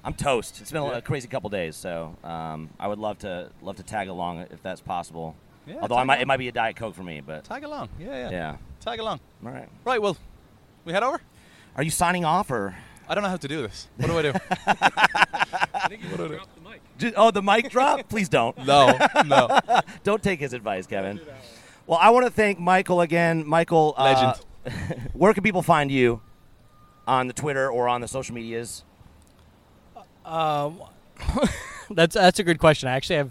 [0.04, 0.60] I'm toast.
[0.60, 0.96] It's been a, Yeah.
[0.98, 4.62] a crazy couple days, so um, I would love to love to tag along if
[4.62, 5.34] that's possible.
[5.66, 7.88] Yeah, Although I might, it might be a diet coke for me, but Tag along.
[7.98, 8.30] Yeah, yeah.
[8.30, 8.56] yeah.
[8.80, 9.20] Tag along.
[9.44, 9.68] All right.
[9.86, 10.02] Right.
[10.02, 10.18] Well,
[10.84, 11.18] we head over.
[11.76, 12.76] Are you signing off or?
[13.08, 13.88] I don't know how to do this.
[13.96, 14.32] What do I do?
[14.66, 16.80] I think you What just do I dropped the mic.
[16.98, 18.08] Ju- Oh, the mic drop?
[18.08, 18.56] Please don't.
[18.66, 19.58] No, no.
[20.04, 21.20] don't take his advice, Kevin.
[21.86, 23.46] Well, I want to thank Michael again.
[23.46, 24.34] Michael, uh,
[25.14, 26.20] where can people find you
[27.06, 28.84] on the Twitter or on the social medias?
[30.24, 30.82] Um,
[31.90, 32.88] that's that's a good question.
[32.90, 33.30] I actually have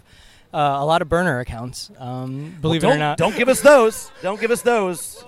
[0.52, 1.90] uh, a lot of burner accounts.
[1.98, 3.18] Um, believe Well, it or don't- not.
[3.18, 4.10] Don't give us those.
[4.22, 5.24] Don't give us those.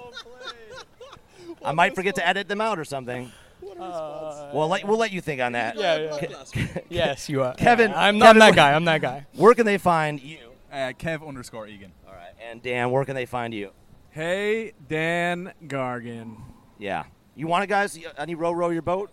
[1.65, 3.31] I might forget to edit them out or something.
[3.63, 5.77] We'll let, we'll let you think on that.
[5.77, 6.19] Yeah,
[6.55, 6.67] yeah.
[6.89, 7.55] Yes, you are.
[7.55, 9.27] Kevin, Yeah, I'm- I'm Kevin, that guy, I'm that guy.
[9.35, 10.39] Where can they find you?
[10.73, 11.93] Uh, Kev underscore Egan.
[12.07, 12.33] All right.
[12.49, 13.71] And Dan, where can they find you?
[14.11, 16.37] Hey, Dan Gargan.
[16.79, 17.05] Yeah.
[17.37, 17.99] You want it, guys?
[18.19, 19.11] Any row row your boat?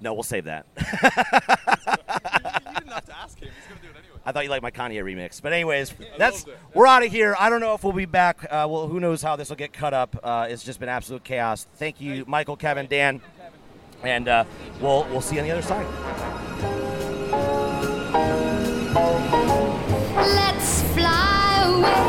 [0.00, 0.66] No, we'll save that.
[0.76, 0.82] You
[2.74, 3.48] didn't have to ask him.
[3.48, 4.20] He's going to do it anyway.
[4.24, 6.44] I thought you liked my Kanye remix, but anyways, that's
[6.74, 7.34] we're out of here.
[7.38, 8.44] I don't know if we'll be back.
[8.44, 10.18] Uh, well, who knows how this will get cut up?
[10.22, 11.66] Uh, it's just been absolute chaos.
[11.76, 13.20] Thank you, Michael, Kevin, Dan,
[14.02, 14.44] and uh,
[14.80, 15.86] we'll we'll see you on the other side.
[20.16, 22.06] Let's fly away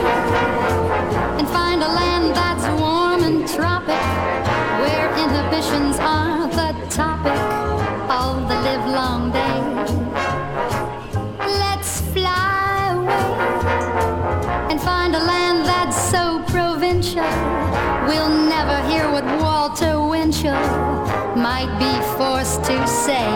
[1.39, 4.03] and find a land that's warm and tropic,
[4.81, 7.39] where inhibitions are the topic
[8.09, 9.59] of the livelong day.
[11.59, 13.27] Let's fly away
[14.72, 17.30] and find a land that's so provincial,
[18.07, 20.86] we'll never hear what Walter Winchell
[21.38, 23.27] might be forced to say.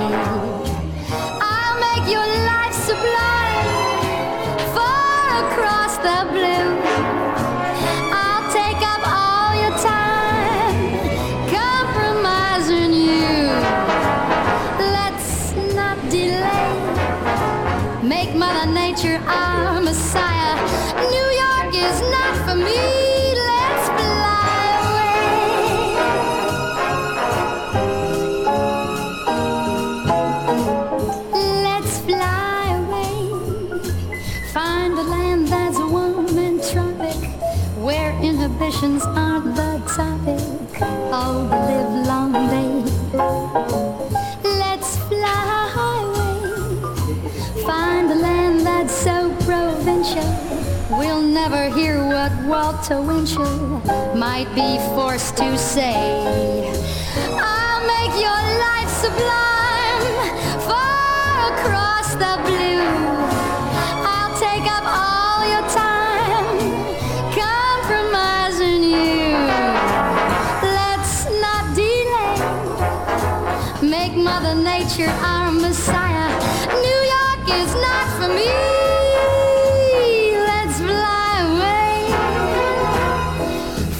[1.39, 3.67] I'll make your life sublime
[4.73, 6.40] far across the blue.
[38.83, 40.81] Inhibitions aren't the topic
[41.13, 42.73] of the livelong day.
[44.43, 47.63] Let's fly away.
[47.63, 50.25] Find a land that's so provincial.
[50.97, 53.81] We'll never hear what Walter Winchell
[54.15, 55.95] might be forced to say.
[57.37, 59.50] I'll make your life sublime
[74.51, 76.27] Mother Nature our Messiah.
[76.67, 78.51] New York is not for me.
[80.43, 82.11] Let's fly away.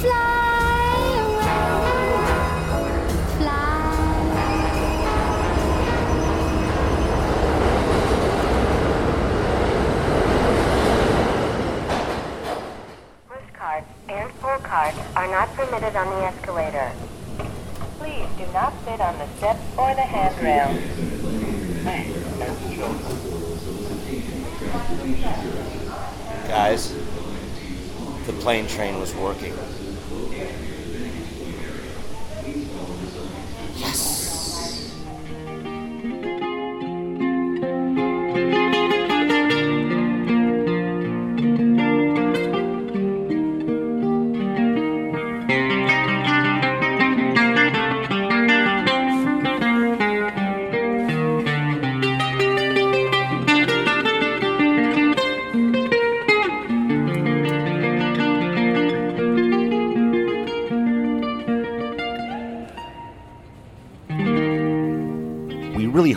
[0.02, 1.56] Fly away.
[3.38, 3.80] Fly.
[13.30, 13.49] Push
[14.10, 16.91] and pull carts are not permitted on the escalator.
[18.02, 20.73] Please do not sit on the steps or the handrail.
[26.48, 26.95] Guys,
[28.26, 29.53] the plane train was working.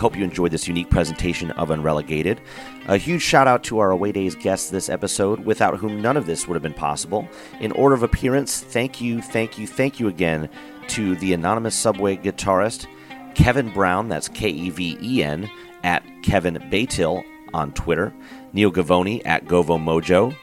[0.05, 2.39] Hope you enjoyed this unique presentation of Unrelegated.
[2.85, 6.27] A huge shout out to our Away Days guests this episode, without whom none of
[6.27, 7.27] this would have been possible.
[7.59, 10.47] In order of appearance, thank you, thank you, thank you again
[10.89, 12.85] to the anonymous subway guitarist,
[13.33, 15.49] Kevin Brown, that's K E V E N,
[15.83, 17.23] at Kevin Baytill
[17.55, 18.13] on Twitter,
[18.53, 20.35] Neil Gavoni at Govo Mojo,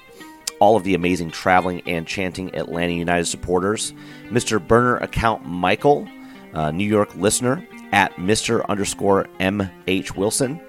[0.58, 3.94] all of the amazing traveling and chanting Atlanta United supporters,
[4.24, 4.60] Mr.
[4.60, 6.08] Burner account Michael,
[6.52, 8.66] uh, New York listener at Mr.
[8.68, 10.16] underscore M.H.
[10.16, 10.60] Wilson,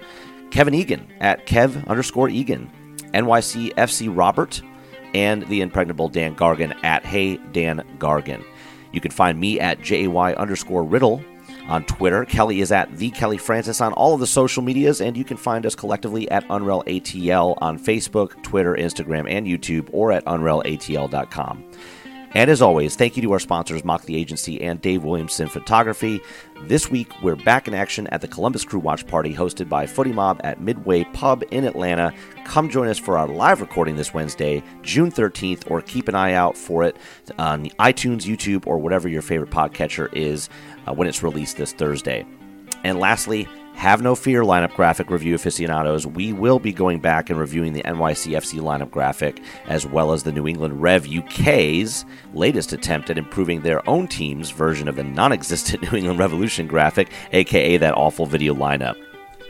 [0.50, 2.70] Kevin Egan at Kev underscore Egan,
[3.12, 4.62] NYC FC Robert,
[5.14, 8.44] and the impregnable Dan Gargan at Hey Dan Gargan.
[8.92, 11.22] You can find me at JAY underscore Riddle
[11.68, 12.24] on Twitter.
[12.24, 15.36] Kelly is at the Kelly Francis on all of the social medias, and you can
[15.36, 21.64] find us collectively at Unreal ATL on Facebook, Twitter, Instagram, and YouTube, or at unrealatl.com.
[22.34, 26.20] And as always, thank you to our sponsors, Mock the Agency and Dave Williamson Photography.
[26.62, 30.12] This week, we're back in action at the Columbus Crew Watch Party hosted by Footie
[30.12, 32.12] Mob at Midway Pub in Atlanta.
[32.44, 36.32] Come join us for our live recording this Wednesday, June 13th, or keep an eye
[36.32, 36.96] out for it
[37.38, 40.48] on iTunes, YouTube, or whatever your favorite podcatcher is
[40.88, 42.26] uh, when it's released this Thursday.
[42.82, 46.06] And lastly, have no fear, lineup graphic review aficionados.
[46.06, 50.32] We will be going back and reviewing the NYCFC lineup graphic as well as the
[50.32, 55.32] New England Rev UK's latest attempt at improving their own team's version of the non
[55.32, 58.96] existent New England Revolution graphic, aka that awful video lineup.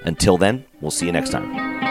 [0.04, 1.83] Until then, we'll see you next time.